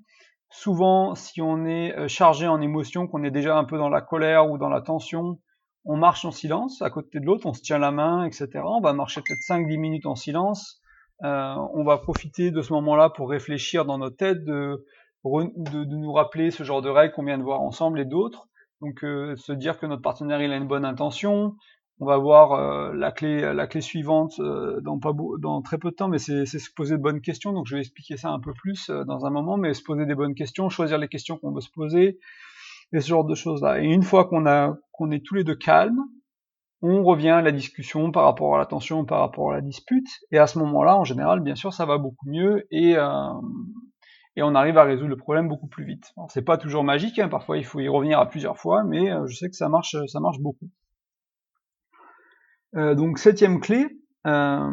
Souvent, 0.50 1.14
si 1.14 1.40
on 1.42 1.64
est 1.64 1.96
euh, 1.96 2.08
chargé 2.08 2.46
en 2.46 2.60
émotion, 2.60 3.06
qu'on 3.06 3.24
est 3.24 3.30
déjà 3.30 3.56
un 3.56 3.64
peu 3.64 3.78
dans 3.78 3.88
la 3.88 4.00
colère 4.00 4.50
ou 4.50 4.58
dans 4.58 4.68
la 4.68 4.80
tension, 4.80 5.38
on 5.84 5.96
marche 5.96 6.24
en 6.24 6.30
silence 6.30 6.82
à 6.82 6.90
côté 6.90 7.20
de 7.20 7.24
l'autre, 7.24 7.46
on 7.46 7.54
se 7.54 7.62
tient 7.62 7.78
la 7.78 7.90
main, 7.90 8.24
etc. 8.24 8.48
On 8.64 8.80
va 8.80 8.92
marcher 8.92 9.20
peut-être 9.20 9.40
5-10 9.48 9.78
minutes 9.78 10.06
en 10.06 10.14
silence. 10.14 10.80
Euh, 11.24 11.54
on 11.74 11.84
va 11.84 11.98
profiter 11.98 12.50
de 12.50 12.62
ce 12.62 12.72
moment-là 12.74 13.10
pour 13.10 13.30
réfléchir 13.30 13.84
dans 13.84 13.98
notre 13.98 14.16
tête, 14.16 14.44
de, 14.44 14.84
de, 15.24 15.84
nous 15.96 16.12
rappeler 16.12 16.50
ce 16.50 16.62
genre 16.62 16.82
de 16.82 16.88
règles 16.88 17.14
qu'on 17.14 17.24
vient 17.24 17.38
de 17.38 17.42
voir 17.42 17.60
ensemble 17.60 18.00
et 18.00 18.04
d'autres. 18.04 18.48
Donc 18.80 19.00
se 19.00 19.52
dire 19.52 19.78
que 19.78 19.84
notre 19.84 20.00
partenaire 20.00 20.40
il 20.40 20.50
a 20.52 20.56
une 20.56 20.66
bonne 20.66 20.86
intention, 20.86 21.56
on 22.00 22.06
va 22.06 22.16
voir 22.16 22.52
euh, 22.52 22.94
la 22.94 23.12
clé 23.12 23.80
suivante 23.80 24.40
euh, 24.40 24.80
dans 24.80 25.62
très 25.62 25.78
peu 25.78 25.90
de 25.90 25.94
temps 25.94 26.08
mais 26.08 26.18
c'est 26.18 26.46
se 26.46 26.70
poser 26.74 26.96
de 26.96 27.02
bonnes 27.02 27.20
questions 27.20 27.52
donc 27.52 27.66
je 27.66 27.76
vais 27.76 27.80
expliquer 27.80 28.16
ça 28.16 28.30
un 28.30 28.40
peu 28.40 28.52
plus 28.54 28.88
euh, 28.88 29.04
dans 29.04 29.26
un 29.26 29.30
moment 29.30 29.58
mais 29.58 29.74
se 29.74 29.82
poser 29.82 30.06
des 30.06 30.14
bonnes 30.14 30.34
questions 30.34 30.70
choisir 30.70 30.98
les 30.98 31.08
questions 31.08 31.36
qu'on 31.36 31.52
veut 31.52 31.60
se 31.60 31.70
poser 31.70 32.18
et 32.92 33.00
ce 33.00 33.06
genre 33.06 33.24
de 33.24 33.34
choses 33.34 33.62
là 33.62 33.80
et 33.80 33.84
une 33.84 34.02
fois 34.02 34.24
qu'on 34.24 34.46
est 34.46 35.24
tous 35.24 35.34
les 35.34 35.44
deux 35.44 35.54
calmes 35.54 36.00
on 36.82 37.04
revient 37.04 37.28
à 37.28 37.42
la 37.42 37.52
discussion 37.52 38.10
par 38.10 38.24
rapport 38.24 38.56
à 38.56 38.58
la 38.58 38.66
tension 38.66 39.04
par 39.04 39.20
rapport 39.20 39.52
à 39.52 39.56
la 39.56 39.60
dispute 39.60 40.08
et 40.32 40.38
à 40.38 40.46
ce 40.46 40.58
moment-là 40.58 40.96
en 40.96 41.04
général 41.04 41.40
bien 41.40 41.54
sûr 41.54 41.74
ça 41.74 41.84
va 41.84 41.98
beaucoup 41.98 42.28
mieux 42.30 42.66
et 42.70 42.96
on 44.42 44.54
arrive 44.54 44.78
à 44.78 44.84
résoudre 44.84 45.10
le 45.10 45.18
problème 45.18 45.48
beaucoup 45.48 45.66
plus 45.66 45.84
vite. 45.84 46.14
C'est 46.30 46.40
pas 46.40 46.56
toujours 46.56 46.82
magique, 46.82 47.18
hein, 47.18 47.28
parfois 47.28 47.58
il 47.58 47.64
faut 47.66 47.78
y 47.78 47.88
revenir 47.88 48.18
à 48.18 48.26
plusieurs 48.26 48.56
fois, 48.56 48.84
mais 48.84 49.10
je 49.26 49.36
sais 49.36 49.50
que 49.50 49.54
ça 49.54 49.68
marche 49.68 49.94
beaucoup. 50.40 50.70
Euh, 52.76 52.94
donc 52.94 53.18
septième 53.18 53.60
clé, 53.60 53.86
euh, 54.26 54.70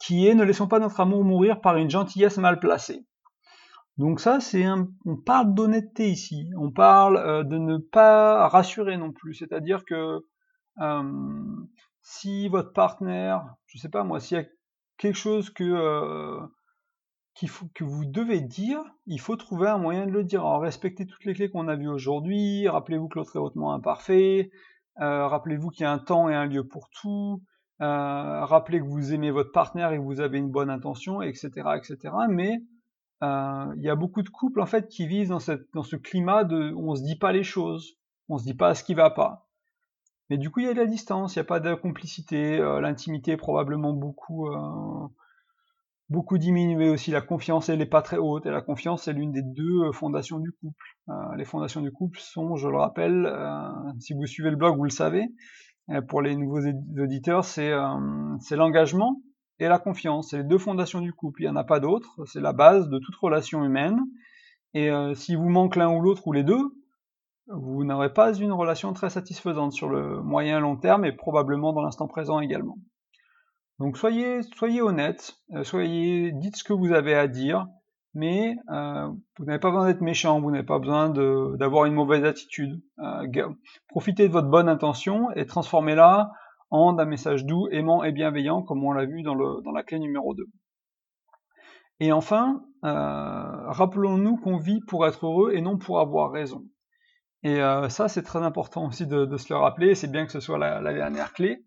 qui 0.00 0.26
est 0.26 0.34
ne 0.34 0.44
laissons 0.44 0.68
pas 0.68 0.78
notre 0.78 1.00
amour 1.00 1.24
mourir 1.24 1.60
par 1.60 1.76
une 1.76 1.90
gentillesse 1.90 2.38
mal 2.38 2.60
placée. 2.60 3.04
Donc 3.98 4.20
ça, 4.20 4.40
c'est 4.40 4.64
un, 4.64 4.88
on 5.06 5.16
parle 5.16 5.54
d'honnêteté 5.54 6.08
ici. 6.08 6.50
On 6.58 6.70
parle 6.70 7.16
euh, 7.16 7.44
de 7.44 7.58
ne 7.58 7.78
pas 7.78 8.48
rassurer 8.48 8.96
non 8.96 9.12
plus. 9.12 9.34
C'est-à-dire 9.34 9.84
que 9.84 10.20
si 12.02 12.48
votre 12.48 12.72
partenaire, 12.72 13.54
je 13.66 13.78
sais 13.78 13.88
pas 13.88 14.04
moi, 14.04 14.20
s'il 14.20 14.36
y 14.36 14.40
a 14.40 14.44
quelque 14.98 15.16
chose 15.16 15.50
que 15.50 16.40
que 17.74 17.84
vous 17.84 18.04
devez 18.06 18.40
dire, 18.40 18.82
il 19.06 19.20
faut 19.20 19.36
trouver 19.36 19.68
un 19.68 19.78
moyen 19.78 20.06
de 20.06 20.10
le 20.10 20.24
dire. 20.24 20.40
Alors 20.40 20.62
respectez 20.62 21.06
toutes 21.06 21.24
les 21.24 21.34
clés 21.34 21.50
qu'on 21.50 21.68
a 21.68 21.76
vues 21.76 21.88
aujourd'hui. 21.88 22.66
Rappelez-vous 22.68 23.08
que 23.08 23.18
l'autre 23.18 23.36
est 23.36 23.38
hautement 23.38 23.74
imparfait. 23.74 24.50
Rappelez-vous 24.98 25.70
qu'il 25.70 25.84
y 25.84 25.86
a 25.86 25.92
un 25.92 25.98
temps 25.98 26.28
et 26.28 26.34
un 26.34 26.46
lieu 26.46 26.66
pour 26.66 26.88
tout. 26.90 27.42
rappelez 27.78 28.80
que 28.80 28.86
vous 28.86 29.12
aimez 29.12 29.30
votre 29.30 29.52
partenaire 29.52 29.92
et 29.92 29.96
que 29.96 30.02
vous 30.02 30.20
avez 30.20 30.38
une 30.38 30.50
bonne 30.50 30.70
intention, 30.70 31.22
etc., 31.22 31.50
etc. 31.76 32.14
Mais 32.28 32.62
euh, 33.22 33.74
il 33.76 33.82
y 33.82 33.88
a 33.88 33.94
beaucoup 33.96 34.22
de 34.22 34.28
couples 34.28 34.60
en 34.60 34.66
fait 34.66 34.88
qui 34.88 35.06
vivent 35.06 35.28
dans, 35.28 35.38
cette, 35.38 35.72
dans 35.72 35.82
ce 35.82 35.96
climat 35.96 36.44
de 36.44 36.74
on 36.76 36.94
se 36.94 37.02
dit 37.02 37.16
pas 37.16 37.32
les 37.32 37.44
choses, 37.44 37.96
on 38.28 38.36
se 38.36 38.44
dit 38.44 38.54
pas 38.54 38.74
ce 38.74 38.84
qui 38.84 38.94
va 38.94 39.10
pas. 39.10 39.48
Mais 40.28 40.38
du 40.38 40.50
coup, 40.50 40.60
il 40.60 40.66
y 40.66 40.68
a 40.68 40.74
de 40.74 40.78
la 40.78 40.86
distance, 40.86 41.34
il 41.34 41.38
n'y 41.38 41.42
a 41.42 41.44
pas 41.44 41.60
de 41.60 41.74
complicité, 41.74 42.58
euh, 42.58 42.80
l'intimité 42.80 43.32
est 43.32 43.36
probablement 43.36 43.92
beaucoup, 43.92 44.48
euh, 44.48 45.06
beaucoup 46.08 46.38
diminuée 46.38 46.88
aussi. 46.88 47.10
La 47.10 47.20
confiance, 47.20 47.68
elle 47.68 47.78
n'est 47.78 47.86
pas 47.86 48.02
très 48.02 48.18
haute, 48.18 48.46
et 48.46 48.50
la 48.50 48.62
confiance, 48.62 49.08
est 49.08 49.12
l'une 49.12 49.32
des 49.32 49.42
deux 49.42 49.90
fondations 49.92 50.38
du 50.38 50.52
couple. 50.52 50.84
les 51.36 51.44
fondations 51.44 51.80
du 51.80 51.92
couple 51.92 52.18
sont, 52.20 52.56
je 52.56 52.68
le 52.68 52.76
rappelle, 52.76 53.30
si 54.00 54.14
vous 54.14 54.26
suivez 54.26 54.50
le 54.50 54.56
blog, 54.56 54.76
vous 54.76 54.84
le 54.84 54.90
savez, 54.90 55.28
pour 56.08 56.22
les 56.22 56.36
nouveaux 56.36 56.62
auditeurs, 56.98 57.44
c'est 57.44 57.70
l'engagement, 58.56 59.20
et 59.58 59.68
la 59.68 59.78
confiance. 59.78 60.30
C'est 60.30 60.38
les 60.38 60.44
deux 60.44 60.58
fondations 60.58 61.00
du 61.00 61.12
couple. 61.12 61.42
Il 61.42 61.44
n'y 61.44 61.50
en 61.50 61.56
a 61.56 61.64
pas 61.64 61.80
d'autres. 61.80 62.24
C'est 62.26 62.40
la 62.40 62.52
base 62.52 62.88
de 62.88 62.98
toute 62.98 63.16
relation 63.16 63.64
humaine. 63.64 64.00
Et 64.74 64.90
euh, 64.90 65.14
si 65.14 65.34
vous 65.34 65.48
manque 65.48 65.76
l'un 65.76 65.90
ou 65.90 66.00
l'autre 66.00 66.26
ou 66.26 66.32
les 66.32 66.44
deux, 66.44 66.76
vous 67.46 67.84
n'aurez 67.84 68.12
pas 68.12 68.34
une 68.34 68.52
relation 68.52 68.92
très 68.92 69.10
satisfaisante 69.10 69.72
sur 69.72 69.88
le 69.88 70.20
moyen 70.20 70.60
long 70.60 70.76
terme 70.76 71.04
et 71.04 71.12
probablement 71.12 71.72
dans 71.72 71.82
l'instant 71.82 72.08
présent 72.08 72.40
également. 72.40 72.76
Donc 73.78 73.98
soyez, 73.98 74.42
soyez 74.56 74.80
honnête, 74.80 75.34
euh, 75.54 75.64
soyez, 75.64 76.32
dites 76.32 76.56
ce 76.56 76.64
que 76.64 76.72
vous 76.72 76.92
avez 76.92 77.14
à 77.14 77.28
dire, 77.28 77.66
mais 78.14 78.56
euh, 78.70 79.10
vous 79.38 79.44
n'avez 79.44 79.58
pas 79.58 79.70
besoin 79.70 79.86
d'être 79.86 80.00
méchant, 80.00 80.40
vous 80.40 80.50
n'avez 80.50 80.64
pas 80.64 80.78
besoin 80.78 81.10
d'avoir 81.10 81.84
une 81.84 81.94
mauvaise 81.94 82.24
attitude. 82.24 82.80
profitez 83.88 84.28
de 84.28 84.32
votre 84.32 84.48
bonne 84.48 84.68
intention 84.68 85.30
et 85.32 85.44
transformez-la 85.44 86.30
en 86.70 86.98
un 86.98 87.04
message 87.04 87.44
doux, 87.44 87.68
aimant 87.70 88.02
et 88.04 88.12
bienveillant, 88.12 88.62
comme 88.62 88.84
on 88.84 88.92
l'a 88.92 89.04
vu 89.04 89.22
dans, 89.22 89.34
la 89.34 89.82
clé 89.82 89.98
numéro 89.98 90.34
2. 90.34 90.44
Et 92.00 92.12
enfin, 92.12 92.62
euh, 92.84 93.70
rappelons-nous 93.70 94.36
qu'on 94.36 94.58
vit 94.58 94.80
pour 94.86 95.06
être 95.06 95.26
heureux 95.26 95.52
et 95.54 95.60
non 95.60 95.78
pour 95.78 96.00
avoir 96.00 96.30
raison. 96.30 96.64
Et 97.42 97.62
euh, 97.62 97.88
ça, 97.88 98.08
c'est 98.08 98.22
très 98.22 98.42
important 98.42 98.86
aussi 98.86 99.06
de, 99.06 99.36
se 99.36 99.52
le 99.52 99.58
rappeler, 99.58 99.94
c'est 99.94 100.10
bien 100.10 100.26
que 100.26 100.32
ce 100.32 100.40
soit 100.40 100.58
la, 100.58 100.92
dernière 100.92 101.32
clé. 101.32 101.64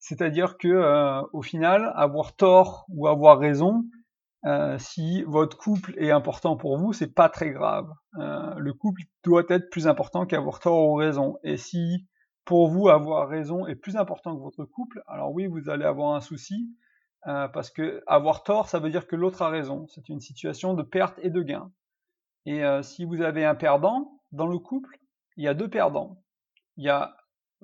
C'est-à-dire 0.00 0.58
que 0.58 0.68
euh, 0.68 1.22
au 1.32 1.42
final, 1.42 1.92
avoir 1.94 2.34
tort 2.34 2.86
ou 2.88 3.06
avoir 3.06 3.38
raison, 3.38 3.84
si 4.78 5.22
votre 5.24 5.58
couple 5.58 5.92
est 5.98 6.10
important 6.10 6.56
pour 6.56 6.78
vous, 6.78 6.94
c'est 6.94 7.14
pas 7.14 7.28
très 7.28 7.50
grave. 7.50 7.92
le 8.14 8.72
couple 8.72 9.02
doit 9.22 9.44
être 9.50 9.68
plus 9.68 9.86
important 9.86 10.24
qu'avoir 10.24 10.60
tort 10.60 10.88
ou 10.88 10.94
raison. 10.94 11.36
Et 11.44 11.58
si 11.58 12.06
pour 12.44 12.68
vous, 12.68 12.88
avoir 12.88 13.28
raison 13.28 13.66
est 13.66 13.76
plus 13.76 13.96
important 13.96 14.36
que 14.36 14.42
votre 14.42 14.64
couple, 14.64 15.02
alors 15.06 15.32
oui, 15.32 15.46
vous 15.46 15.68
allez 15.68 15.84
avoir 15.84 16.14
un 16.16 16.20
souci, 16.20 16.74
euh, 17.26 17.48
parce 17.48 17.70
que 17.70 18.02
avoir 18.06 18.42
tort, 18.42 18.68
ça 18.68 18.78
veut 18.78 18.90
dire 18.90 19.06
que 19.06 19.16
l'autre 19.16 19.42
a 19.42 19.48
raison. 19.48 19.86
C'est 19.88 20.08
une 20.08 20.20
situation 20.20 20.74
de 20.74 20.82
perte 20.82 21.18
et 21.22 21.30
de 21.30 21.42
gain. 21.42 21.70
Et 22.46 22.64
euh, 22.64 22.82
si 22.82 23.04
vous 23.04 23.20
avez 23.20 23.44
un 23.44 23.54
perdant 23.54 24.20
dans 24.32 24.46
le 24.46 24.58
couple, 24.58 24.98
il 25.36 25.44
y 25.44 25.48
a 25.48 25.54
deux 25.54 25.68
perdants. 25.68 26.22
Il 26.76 26.84
y 26.84 26.88
a 26.88 27.16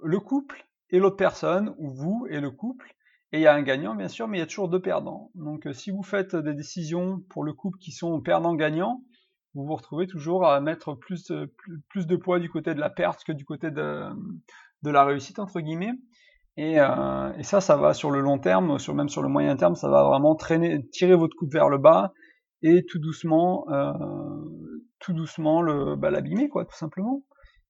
le 0.02 0.20
couple 0.20 0.65
et 0.90 0.98
l'autre 0.98 1.16
personne, 1.16 1.74
ou 1.78 1.90
vous 1.90 2.26
et 2.30 2.40
le 2.40 2.50
couple, 2.50 2.94
et 3.32 3.38
il 3.38 3.42
y 3.42 3.46
a 3.46 3.54
un 3.54 3.62
gagnant, 3.62 3.94
bien 3.94 4.08
sûr, 4.08 4.28
mais 4.28 4.38
il 4.38 4.40
y 4.40 4.44
a 4.44 4.46
toujours 4.46 4.68
deux 4.68 4.80
perdants. 4.80 5.30
Donc 5.34 5.66
euh, 5.66 5.72
si 5.72 5.90
vous 5.90 6.02
faites 6.02 6.36
des 6.36 6.54
décisions 6.54 7.20
pour 7.28 7.44
le 7.44 7.52
couple 7.52 7.78
qui 7.78 7.90
sont 7.92 8.20
perdants-gagnants, 8.20 9.02
vous 9.54 9.64
vous 9.64 9.74
retrouvez 9.74 10.06
toujours 10.06 10.46
à 10.46 10.60
mettre 10.60 10.94
plus, 10.94 11.32
plus, 11.88 12.06
de 12.06 12.16
poids 12.16 12.38
du 12.38 12.50
côté 12.50 12.74
de 12.74 12.80
la 12.80 12.90
perte 12.90 13.24
que 13.24 13.32
du 13.32 13.44
côté 13.44 13.70
de, 13.70 14.04
de 14.82 14.90
la 14.90 15.04
réussite 15.04 15.38
entre 15.38 15.60
guillemets. 15.60 15.94
Euh, 16.58 17.32
et, 17.36 17.42
ça, 17.42 17.60
ça 17.60 17.76
va 17.76 17.92
sur 17.92 18.10
le 18.10 18.20
long 18.20 18.38
terme, 18.38 18.78
sur 18.78 18.94
même 18.94 19.08
sur 19.08 19.22
le 19.22 19.28
moyen 19.28 19.56
terme, 19.56 19.74
ça 19.74 19.88
va 19.88 20.04
vraiment 20.04 20.34
traîner, 20.34 20.86
tirer 20.88 21.14
votre 21.14 21.36
coupe 21.36 21.52
vers 21.52 21.68
le 21.68 21.78
bas 21.78 22.12
et 22.62 22.84
tout 22.86 22.98
doucement, 22.98 23.66
euh, 23.70 23.92
tout 24.98 25.12
doucement 25.12 25.62
bah, 25.96 26.10
l'abîmer 26.10 26.48
quoi, 26.48 26.64
tout 26.64 26.76
simplement. 26.76 27.22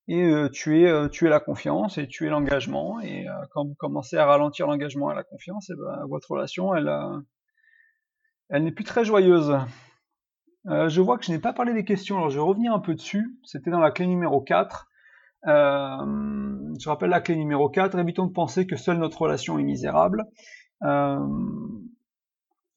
Et 0.09 0.23
euh, 0.23 0.49
tuer, 0.49 0.93
tuer 1.11 1.29
la 1.29 1.41
confiance 1.41 1.99
et 1.99 2.07
tuer 2.07 2.29
l'engagement. 2.29 3.01
Et 3.01 3.27
quand 3.51 3.65
vous 3.65 3.75
commencez 3.75 4.17
à 4.17 4.27
ralentir 4.27 4.67
l'engagement 4.67 5.11
et 5.11 5.15
la 5.15 5.25
confiance, 5.25 5.71
et 5.71 5.75
ben, 5.75 6.07
votre 6.09 6.31
relation, 6.31 6.75
elle, 6.75 6.93
elle 8.49 8.65
n'est 8.65 8.73
plus 8.73 8.85
très 8.85 9.05
joyeuse. 9.05 9.59
je 10.65 11.01
vois 11.01 11.19
que 11.19 11.25
je 11.25 11.33
n'ai 11.33 11.41
pas 11.41 11.53
parlé 11.53 11.75
des 11.75 11.85
questions, 11.85 12.19
alors 12.19 12.31
je 12.31 12.37
vais 12.37 12.45
revenir 12.45 12.73
un 12.73 12.81
peu 12.81 12.95
dessus. 12.95 13.37
C'était 13.45 13.71
dans 13.71 13.81
la 13.81 13.91
clé 13.91 14.07
numéro 14.07 14.41
4. 14.41 14.87
Euh, 15.47 16.75
je 16.81 16.89
rappelle 16.89 17.11
la 17.11 17.21
clé 17.21 17.37
numéro 17.37 17.69
4, 17.69 17.99
évitons 17.99 18.27
de 18.27 18.33
penser 18.33 18.67
que 18.67 18.77
seule 18.77 18.99
notre 18.99 19.23
relation 19.23 19.59
est 19.59 19.63
misérable. 19.63 20.25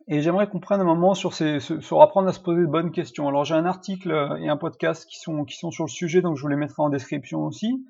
Euh, 0.10 0.14
et 0.14 0.22
j'aimerais 0.22 0.50
qu'on 0.50 0.60
prenne 0.60 0.82
un 0.82 0.86
moment 0.86 1.14
sur, 1.14 1.34
ces, 1.34 1.60
sur 1.60 2.02
apprendre 2.02 2.28
à 2.28 2.34
se 2.34 2.40
poser 2.40 2.62
de 2.62 2.68
bonnes 2.68 2.92
questions. 2.92 3.28
Alors 3.28 3.46
j'ai 3.46 3.56
un 3.56 3.66
article 3.66 4.38
et 4.40 4.50
un 4.50 4.58
podcast 4.58 5.06
qui 5.10 5.20
sont, 5.20 5.46
qui 5.46 5.58
sont 5.58 5.72
sur 5.72 5.86
le 5.86 5.90
sujet, 5.90 6.22
donc 6.22 6.38
je 6.38 6.42
vous 6.42 6.48
les 6.48 6.56
mettrai 6.56 6.82
en 6.82 6.90
description 6.90 7.42
aussi. 7.42 7.86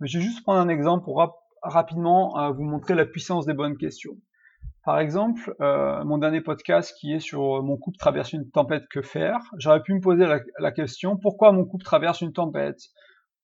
Mais 0.00 0.08
je 0.08 0.18
vais 0.18 0.24
juste 0.24 0.42
prendre 0.42 0.60
un 0.60 0.68
exemple 0.68 1.04
pour 1.04 1.22
rapidement 1.62 2.38
euh, 2.38 2.50
vous 2.50 2.64
montrer 2.64 2.94
la 2.94 3.04
puissance 3.04 3.46
des 3.46 3.54
bonnes 3.54 3.76
questions. 3.76 4.16
Par 4.84 4.98
exemple, 4.98 5.54
euh, 5.60 6.02
mon 6.04 6.16
dernier 6.16 6.40
podcast 6.40 6.96
qui 6.98 7.12
est 7.12 7.20
sur 7.20 7.62
mon 7.62 7.76
couple 7.76 7.98
traverse 7.98 8.32
une 8.32 8.50
tempête, 8.50 8.88
que 8.88 9.02
faire? 9.02 9.38
J'aurais 9.58 9.82
pu 9.82 9.92
me 9.92 10.00
poser 10.00 10.26
la, 10.26 10.40
la 10.58 10.72
question 10.72 11.18
pourquoi 11.18 11.52
mon 11.52 11.66
couple 11.66 11.84
traverse 11.84 12.22
une 12.22 12.32
tempête? 12.32 12.80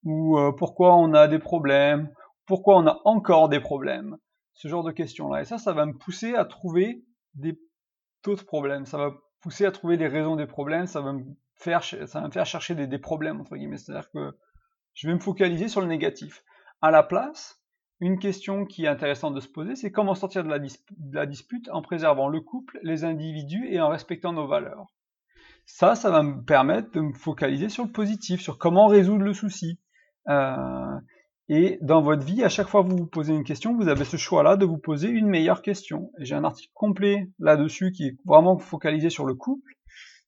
Ou 0.05 0.39
euh, 0.39 0.53
pourquoi 0.57 0.97
on 0.97 1.13
a 1.13 1.29
des 1.29 1.39
problèmes, 1.39 2.09
pourquoi 2.47 2.79
on 2.79 2.87
a 2.87 3.01
encore 3.05 3.49
des 3.51 3.61
problèmes, 3.61 4.17
ce 4.55 4.69
genre 4.69 4.83
de 4.83 4.93
questions-là. 4.93 5.43
Et 5.43 5.45
ça, 5.45 5.59
ça 5.59 5.75
va 5.75 5.85
me 5.85 5.93
pousser 5.93 6.35
à 6.35 6.47
trouver 6.47 7.05
des 7.35 7.59
d'autres 8.27 8.45
problèmes, 8.45 8.85
ça 8.85 8.99
va 8.99 9.15
pousser 9.41 9.65
à 9.65 9.71
trouver 9.71 9.97
des 9.97 10.09
raisons 10.09 10.37
des 10.37 10.47
problèmes, 10.47 10.87
ça 10.87 11.01
va 11.01 11.13
me 11.13 11.25
faire, 11.55 11.83
ça 11.83 12.21
va 12.21 12.27
me 12.27 12.33
faire 12.33 12.45
chercher 12.45 12.75
des, 12.75 12.99
problèmes, 12.99 13.41
entre 13.41 13.57
guillemets. 13.57 13.79
C'est-à-dire 13.79 14.11
que 14.11 14.37
je 14.95 15.07
vais 15.07 15.15
me 15.15 15.21
focaliser 15.21 15.69
sur 15.69 15.81
le 15.81 15.87
négatif. 15.87 16.45
À 16.83 16.91
la 16.91 17.03
place, 17.03 17.63
une 18.01 18.19
question 18.19 18.67
qui 18.67 18.85
est 18.85 18.89
intéressante 18.89 19.35
de 19.35 19.41
se 19.41 19.49
poser, 19.49 19.77
c'est 19.77 19.93
comment 19.93 20.15
sortir 20.15 20.45
de 20.45 20.49
la, 20.49 20.59
de 20.59 20.69
la, 21.13 21.27
dispute 21.27 21.69
en 21.71 21.81
préservant 21.81 22.29
le 22.29 22.41
couple, 22.41 22.79
les 22.83 23.05
individus 23.05 23.67
et 23.71 23.81
en 23.81 23.89
respectant 23.89 24.33
nos 24.33 24.47
valeurs. 24.47 24.87
Ça, 25.65 25.95
ça 25.95 26.11
va 26.11 26.23
me 26.23 26.45
permettre 26.45 26.91
de 26.93 27.01
me 27.01 27.13
focaliser 27.13 27.69
sur 27.69 27.85
le 27.85 27.91
positif, 27.91 28.41
sur 28.41 28.59
comment 28.59 28.87
résoudre 28.87 29.25
le 29.25 29.33
souci. 29.33 29.81
Euh, 30.29 30.99
et 31.49 31.79
dans 31.81 32.03
votre 32.03 32.25
vie, 32.25 32.43
à 32.43 32.49
chaque 32.49 32.69
fois 32.69 32.83
que 32.83 32.89
vous 32.89 32.97
vous 32.97 33.07
posez 33.07 33.33
une 33.33 33.45
question, 33.45 33.77
vous 33.77 33.89
avez 33.89 34.05
ce 34.05 34.17
choix-là 34.17 34.57
de 34.57 34.65
vous 34.65 34.79
poser 34.79 35.09
une 35.09 35.29
meilleure 35.29 35.63
question. 35.63 36.11
J'ai 36.19 36.35
un 36.35 36.43
article 36.43 36.73
complet 36.75 37.31
là-dessus 37.39 37.93
qui 37.93 38.09
est 38.09 38.17
vraiment 38.25 38.59
focalisé 38.59 39.11
sur 39.11 39.25
le 39.25 39.35
couple, 39.35 39.75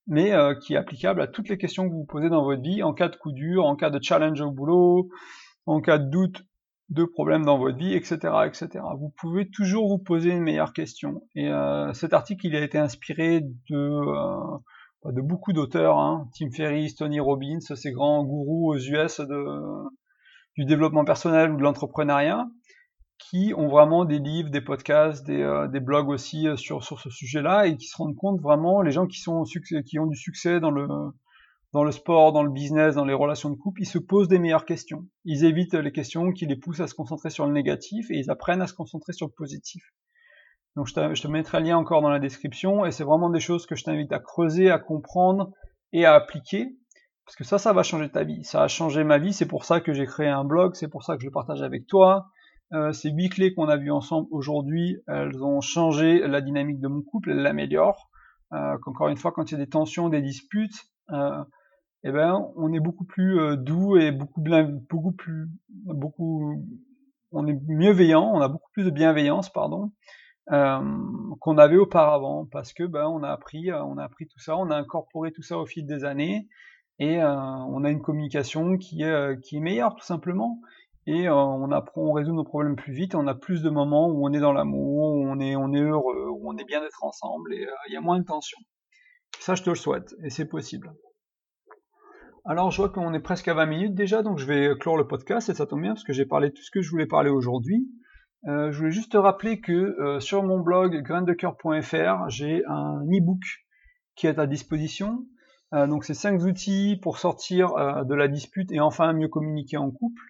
mais 0.07 0.33
euh, 0.33 0.54
qui 0.54 0.74
est 0.74 0.76
applicable 0.76 1.20
à 1.20 1.26
toutes 1.26 1.48
les 1.48 1.59
questions 1.59 1.88
que 1.88 1.92
vous 1.92 2.00
vous 2.00 2.07
posez 2.07 2.28
dans 2.28 2.44
votre 2.44 2.62
vie, 2.62 2.85
en 2.85 2.94
cas 2.94 3.09
de 3.09 3.16
coup 3.16 3.33
dur, 3.33 3.66
en 3.66 3.74
cas 3.74 3.90
de 3.90 3.98
challenge 4.00 4.40
au 4.40 4.52
boulot, 4.52 5.09
en 5.66 5.81
cas 5.81 5.98
de 5.98 6.09
doute, 6.09 6.44
de 6.88 7.04
problèmes 7.04 7.44
dans 7.44 7.59
votre 7.59 7.76
vie, 7.76 7.94
etc., 7.94 8.16
etc. 8.46 8.85
Vous 8.98 9.12
pouvez 9.18 9.50
toujours 9.50 9.88
vous 9.88 9.98
poser 9.98 10.31
une 10.31 10.42
meilleure 10.42 10.72
question. 10.72 11.22
Et 11.35 11.48
euh, 11.48 11.92
cet 11.94 12.14
article, 12.14 12.46
il 12.46 12.54
a 12.54 12.62
été 12.62 12.78
inspiré 12.78 13.40
de 13.40 13.76
euh, 13.76 14.59
de 15.04 15.20
beaucoup 15.20 15.52
d'auteurs, 15.52 15.98
hein, 15.98 16.28
Tim 16.37 16.50
Ferriss, 16.50 16.96
Tony 16.96 17.20
Robbins, 17.20 17.61
ces 17.61 17.92
grands 17.92 18.24
gourous 18.24 18.72
aux 18.72 18.78
US 18.78 19.20
de, 19.20 19.85
du 20.58 20.64
développement 20.64 21.04
personnel 21.04 21.52
ou 21.52 21.56
de 21.56 21.62
l'entrepreneuriat, 21.62 22.48
qui 23.18 23.52
ont 23.56 23.68
vraiment 23.68 24.04
des 24.04 24.18
livres, 24.18 24.50
des 24.50 24.60
podcasts, 24.60 25.24
des, 25.24 25.40
euh, 25.40 25.68
blogs 25.80 26.08
aussi 26.08 26.48
euh, 26.48 26.56
sur, 26.56 26.82
sur 26.82 27.00
ce 27.00 27.10
sujet-là 27.10 27.68
et 27.68 27.76
qui 27.76 27.86
se 27.86 27.96
rendent 27.96 28.16
compte 28.16 28.40
vraiment, 28.40 28.82
les 28.82 28.90
gens 28.90 29.06
qui, 29.06 29.20
sont, 29.20 29.44
qui 29.44 29.98
ont 30.00 30.06
du 30.06 30.16
succès 30.16 30.58
dans 30.58 30.72
le, 30.72 30.88
dans 31.72 31.84
le 31.84 31.92
sport, 31.92 32.32
dans 32.32 32.42
le 32.42 32.50
business, 32.50 32.96
dans 32.96 33.04
les 33.04 33.14
relations 33.14 33.50
de 33.50 33.54
couple, 33.54 33.82
ils 33.82 33.88
se 33.88 33.98
posent 33.98 34.26
des 34.26 34.40
meilleures 34.40 34.64
questions. 34.64 35.06
Ils 35.24 35.44
évitent 35.44 35.74
les 35.74 35.92
questions 35.92 36.32
qui 36.32 36.46
les 36.46 36.56
poussent 36.56 36.80
à 36.80 36.88
se 36.88 36.94
concentrer 36.94 37.30
sur 37.30 37.46
le 37.46 37.52
négatif 37.52 38.10
et 38.10 38.18
ils 38.18 38.30
apprennent 38.30 38.62
à 38.62 38.66
se 38.66 38.74
concentrer 38.74 39.12
sur 39.12 39.26
le 39.26 39.32
positif. 39.32 39.82
Donc 40.74 40.88
je 40.88 40.94
te, 40.94 41.14
je 41.14 41.22
te 41.22 41.28
mettrai 41.28 41.60
le 41.60 41.66
lien 41.66 41.76
encore 41.76 42.02
dans 42.02 42.10
la 42.10 42.18
description 42.18 42.84
et 42.84 42.90
c'est 42.90 43.04
vraiment 43.04 43.30
des 43.30 43.40
choses 43.40 43.64
que 43.66 43.76
je 43.76 43.84
t'invite 43.84 44.12
à 44.12 44.18
creuser, 44.18 44.70
à 44.70 44.78
comprendre 44.80 45.52
et 45.92 46.04
à 46.04 46.14
appliquer 46.14 46.76
parce 47.28 47.36
que 47.36 47.44
ça, 47.44 47.58
ça 47.58 47.74
va 47.74 47.82
changer 47.82 48.08
ta 48.08 48.24
vie. 48.24 48.42
Ça 48.42 48.62
a 48.62 48.68
changé 48.68 49.04
ma 49.04 49.18
vie, 49.18 49.34
c'est 49.34 49.46
pour 49.46 49.66
ça 49.66 49.82
que 49.82 49.92
j'ai 49.92 50.06
créé 50.06 50.28
un 50.28 50.44
blog, 50.44 50.74
c'est 50.74 50.88
pour 50.88 51.04
ça 51.04 51.14
que 51.14 51.20
je 51.20 51.26
le 51.26 51.30
partage 51.30 51.60
avec 51.60 51.86
toi. 51.86 52.30
Euh, 52.72 52.94
ces 52.94 53.10
huit 53.10 53.28
clés 53.28 53.52
qu'on 53.52 53.68
a 53.68 53.76
vues 53.76 53.90
ensemble 53.90 54.28
aujourd'hui, 54.30 54.96
elles 55.06 55.44
ont 55.44 55.60
changé 55.60 56.26
la 56.26 56.40
dynamique 56.40 56.80
de 56.80 56.88
mon 56.88 57.02
couple, 57.02 57.32
elles 57.32 57.42
l'améliorent. 57.42 58.08
Euh, 58.54 58.78
encore 58.86 59.08
une 59.08 59.18
fois, 59.18 59.32
quand 59.32 59.50
il 59.50 59.52
y 59.52 59.60
a 59.60 59.62
des 59.62 59.68
tensions, 59.68 60.08
des 60.08 60.22
disputes, 60.22 60.86
euh, 61.10 61.44
eh 62.02 62.12
ben, 62.12 62.48
on 62.56 62.72
est 62.72 62.80
beaucoup 62.80 63.04
plus 63.04 63.58
doux 63.58 63.98
et 63.98 64.10
beaucoup, 64.10 64.42
beaucoup 64.88 65.12
plus, 65.12 65.50
beaucoup, 65.68 66.64
on 67.30 67.46
est 67.46 67.58
mieux-veillant, 67.68 68.24
on 68.24 68.40
a 68.40 68.48
beaucoup 68.48 68.70
plus 68.72 68.84
de 68.84 68.90
bienveillance, 68.90 69.50
pardon, 69.50 69.92
qu'on 70.46 71.58
avait 71.58 71.76
auparavant, 71.76 72.46
parce 72.50 72.72
que 72.72 72.84
ben, 72.84 73.04
on 73.04 73.22
a 73.22 73.28
appris, 73.28 73.70
on 73.70 73.98
a 73.98 74.04
appris 74.04 74.26
tout 74.28 74.38
ça, 74.38 74.56
on 74.56 74.70
a 74.70 74.76
incorporé 74.76 75.30
tout 75.30 75.42
ça 75.42 75.58
au 75.58 75.66
fil 75.66 75.84
des 75.84 76.04
années, 76.04 76.48
et 76.98 77.22
on 77.22 77.84
a 77.84 77.90
une 77.90 78.02
communication 78.02 78.76
qui 78.76 79.02
est, 79.02 79.40
qui 79.42 79.56
est 79.56 79.61
meilleure, 79.61 79.94
tout 79.94 80.04
simplement 80.04 80.61
et 81.11 81.26
on 81.30 81.72
apprend, 81.72 82.02
on 82.02 82.12
résout 82.12 82.34
nos 82.34 82.44
problèmes 82.44 82.76
plus 82.76 82.92
vite, 82.92 83.14
et 83.14 83.16
on 83.16 83.26
a 83.26 83.34
plus 83.34 83.62
de 83.62 83.70
moments 83.70 84.11
où 84.11 84.28
on 84.28 84.32
est 84.34 84.40
dans 84.40 84.52
l'amour, 84.52 85.14
où 85.14 85.26
on 85.26 85.40
est, 85.40 85.56
on 85.56 85.72
est 85.72 85.80
heureux, 85.80 86.28
où 86.28 86.50
on 86.50 86.58
est 86.58 86.66
bien 86.66 86.82
d'être 86.82 87.02
ensemble, 87.02 87.54
et 87.54 87.66
il 87.88 87.94
y 87.94 87.96
a 87.96 88.02
moins 88.02 88.18
de 88.18 88.26
tension. 88.26 88.58
Ça, 89.40 89.54
je 89.54 89.62
te 89.62 89.70
le 89.70 89.76
souhaite, 89.76 90.14
et 90.22 90.28
c'est 90.28 90.44
possible. 90.44 90.92
Alors, 92.44 92.70
je 92.70 92.76
vois 92.76 92.90
qu'on 92.90 93.14
est 93.14 93.20
presque 93.20 93.48
à 93.48 93.54
20 93.54 93.64
minutes 93.64 93.94
déjà, 93.94 94.22
donc 94.22 94.38
je 94.38 94.44
vais 94.44 94.76
clore 94.78 94.98
le 94.98 95.06
podcast, 95.06 95.48
et 95.48 95.54
ça 95.54 95.64
tombe 95.64 95.80
bien, 95.80 95.94
parce 95.94 96.04
que 96.04 96.12
j'ai 96.12 96.26
parlé 96.26 96.50
de 96.50 96.54
tout 96.54 96.62
ce 96.62 96.70
que 96.70 96.82
je 96.82 96.90
voulais 96.90 97.06
parler 97.06 97.30
aujourd'hui. 97.30 97.88
Euh, 98.46 98.70
je 98.70 98.76
voulais 98.76 98.90
juste 98.90 99.12
te 99.12 99.16
rappeler 99.16 99.62
que 99.62 99.72
euh, 99.72 100.20
sur 100.20 100.42
mon 100.42 100.61
blog 100.61 101.00
graindecoeur.fr, 101.00 102.28
j'ai 102.28 102.62
un 102.66 103.00
e-book 103.04 103.40
qui 104.14 104.26
est 104.26 104.38
à 104.38 104.46
disposition. 104.46 105.24
Euh, 105.74 105.87
donc, 105.87 106.04
c'est 106.04 106.14
5 106.14 106.42
outils 106.42 106.98
pour 107.02 107.18
sortir 107.18 107.74
de 108.04 108.14
la 108.14 108.28
dispute 108.28 108.72
et 108.72 108.81
enfin 108.81 109.12
mieux 109.12 109.28
communiquer 109.28 109.76
en 109.76 109.90
couple. 109.90 110.22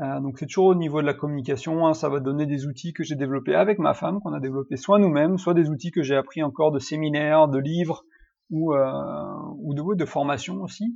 donc, 0.00 0.38
c'est 0.38 0.46
toujours 0.46 0.66
au 0.66 0.74
niveau 0.74 1.00
de 1.00 1.06
la 1.06 1.14
communication, 1.14 1.86
hein, 1.86 1.94
ça 1.94 2.08
va 2.08 2.18
donner 2.18 2.46
des 2.46 2.66
outils 2.66 2.92
que 2.92 3.04
j'ai 3.04 3.14
développés 3.14 3.54
avec 3.54 3.78
ma 3.78 3.94
femme, 3.94 4.20
qu'on 4.20 4.32
a 4.32 4.40
développés 4.40 4.76
soit 4.76 4.98
nous-mêmes, 4.98 5.38
soit 5.38 5.54
des 5.54 5.70
outils 5.70 5.92
que 5.92 6.02
j'ai 6.02 6.16
appris 6.16 6.42
encore 6.42 6.72
de 6.72 6.80
séminaires, 6.80 7.46
de 7.48 7.58
livres 7.58 8.04
ou, 8.50 8.74
de, 8.74 9.94
de 9.94 10.04
formation 10.04 10.60
aussi 10.62 10.92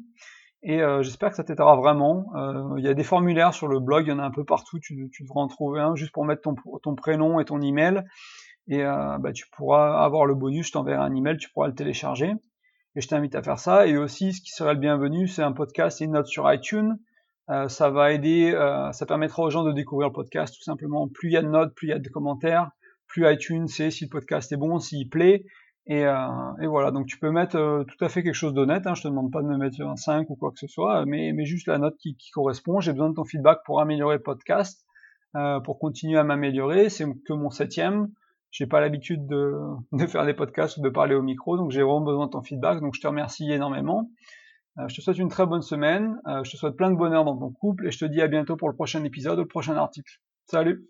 et 0.62 0.82
euh, 0.82 1.00
j'espère 1.02 1.30
que 1.30 1.36
ça 1.36 1.44
t'aidera 1.44 1.76
vraiment. 1.76 2.26
Euh, 2.34 2.74
il 2.78 2.84
y 2.84 2.88
a 2.88 2.94
des 2.94 3.04
formulaires 3.04 3.54
sur 3.54 3.68
le 3.68 3.78
blog, 3.78 4.06
il 4.06 4.10
y 4.10 4.12
en 4.12 4.18
a 4.18 4.24
un 4.24 4.32
peu 4.32 4.44
partout, 4.44 4.80
tu, 4.80 5.08
devras 5.20 5.40
en 5.40 5.46
trouver 5.46 5.80
un 5.80 5.94
juste 5.94 6.12
pour 6.12 6.24
mettre 6.24 6.42
ton, 6.42 6.94
prénom 6.96 7.38
et 7.38 7.44
ton 7.44 7.60
email, 7.60 8.02
et 8.66 8.82
euh, 8.84 9.16
bah, 9.18 9.32
tu 9.32 9.44
pourras 9.56 10.02
avoir 10.02 10.26
le 10.26 10.34
bonus, 10.34 10.66
je 10.66 10.72
t'enverrai 10.72 11.04
un 11.04 11.14
email, 11.14 11.36
tu 11.36 11.50
pourras 11.50 11.68
le 11.68 11.74
télécharger, 11.74 12.32
et 12.96 13.00
je 13.00 13.08
t'invite 13.08 13.34
à 13.34 13.42
faire 13.42 13.58
ça. 13.58 13.86
Et 13.86 13.96
aussi, 13.96 14.32
ce 14.32 14.40
qui 14.40 14.50
serait 14.50 14.74
le 14.74 14.80
bienvenu, 14.80 15.28
c'est 15.28 15.42
un 15.42 15.52
podcast 15.52 16.00
et 16.00 16.04
une 16.04 16.12
note 16.12 16.26
sur 16.26 16.52
iTunes. 16.52 16.96
ça 17.68 17.90
va 17.90 18.12
aider, 18.12 18.52
ça 18.92 19.06
permettra 19.06 19.42
aux 19.44 19.50
gens 19.50 19.62
de 19.62 19.72
découvrir 19.72 20.08
le 20.08 20.14
podcast 20.14 20.54
tout 20.56 20.62
simplement. 20.62 21.06
Plus 21.08 21.28
il 21.28 21.32
y 21.32 21.36
a 21.36 21.42
de 21.42 21.48
notes, 21.48 21.74
plus 21.74 21.88
il 21.88 21.90
y 21.90 21.94
a 21.94 21.98
de 21.98 22.08
commentaires, 22.08 22.70
plus 23.06 23.30
iTunes 23.30 23.68
sait 23.68 23.90
si 23.90 24.04
le 24.04 24.10
podcast 24.10 24.50
est 24.50 24.56
bon, 24.56 24.80
s'il 24.80 25.08
plaît, 25.08 25.44
euh, 25.88 26.52
et, 26.60 26.66
voilà, 26.66 26.90
donc 26.90 27.06
tu 27.06 27.18
peux 27.18 27.30
mettre 27.30 27.56
euh, 27.56 27.84
tout 27.84 28.04
à 28.04 28.08
fait 28.08 28.24
quelque 28.24 28.34
chose 28.34 28.54
d'honnête, 28.54 28.86
hein, 28.86 28.94
je 28.94 29.02
te 29.02 29.08
demande 29.08 29.30
pas 29.30 29.42
de 29.42 29.46
me 29.46 29.56
mettre 29.56 29.80
un 29.82 29.96
5 29.96 30.28
ou 30.30 30.34
quoi 30.34 30.50
que 30.50 30.58
ce 30.58 30.66
soit, 30.66 31.04
mais, 31.06 31.32
juste 31.44 31.68
la 31.68 31.78
note 31.78 31.96
qui, 31.98 32.16
correspond. 32.32 32.80
J'ai 32.80 32.92
besoin 32.92 33.10
de 33.10 33.14
ton 33.14 33.24
feedback 33.24 33.60
pour 33.64 33.80
améliorer 33.80 34.16
le 34.16 34.22
podcast, 34.22 34.84
euh, 35.36 35.60
pour 35.60 35.78
continuer 35.78 36.18
à 36.18 36.24
m'améliorer. 36.24 36.88
C'est 36.88 37.04
que 37.26 37.32
mon 37.32 37.50
septième. 37.50 38.08
J'ai 38.50 38.66
pas 38.66 38.80
l'habitude 38.80 39.26
de, 39.26 39.54
de, 39.92 40.06
faire 40.06 40.24
des 40.24 40.34
podcasts 40.34 40.78
ou 40.78 40.82
de 40.82 40.88
parler 40.88 41.14
au 41.14 41.22
micro, 41.22 41.56
donc 41.56 41.70
j'ai 41.70 41.82
vraiment 41.82 42.00
besoin 42.00 42.26
de 42.26 42.30
ton 42.30 42.42
feedback. 42.42 42.80
Donc 42.80 42.94
je 42.94 43.00
te 43.00 43.06
remercie 43.06 43.50
énormément. 43.50 44.10
je 44.88 44.94
te 44.94 45.00
souhaite 45.00 45.18
une 45.18 45.28
très 45.28 45.46
bonne 45.46 45.62
semaine. 45.62 46.16
je 46.44 46.50
te 46.50 46.56
souhaite 46.56 46.76
plein 46.76 46.90
de 46.90 46.96
bonheur 46.96 47.24
dans 47.24 47.36
ton 47.36 47.50
couple 47.50 47.86
et 47.86 47.90
je 47.90 47.98
te 47.98 48.04
dis 48.04 48.22
à 48.22 48.28
bientôt 48.28 48.56
pour 48.56 48.68
le 48.68 48.74
prochain 48.74 49.02
épisode 49.04 49.38
ou 49.38 49.42
le 49.42 49.48
prochain 49.48 49.76
article. 49.76 50.20
Salut 50.46 50.86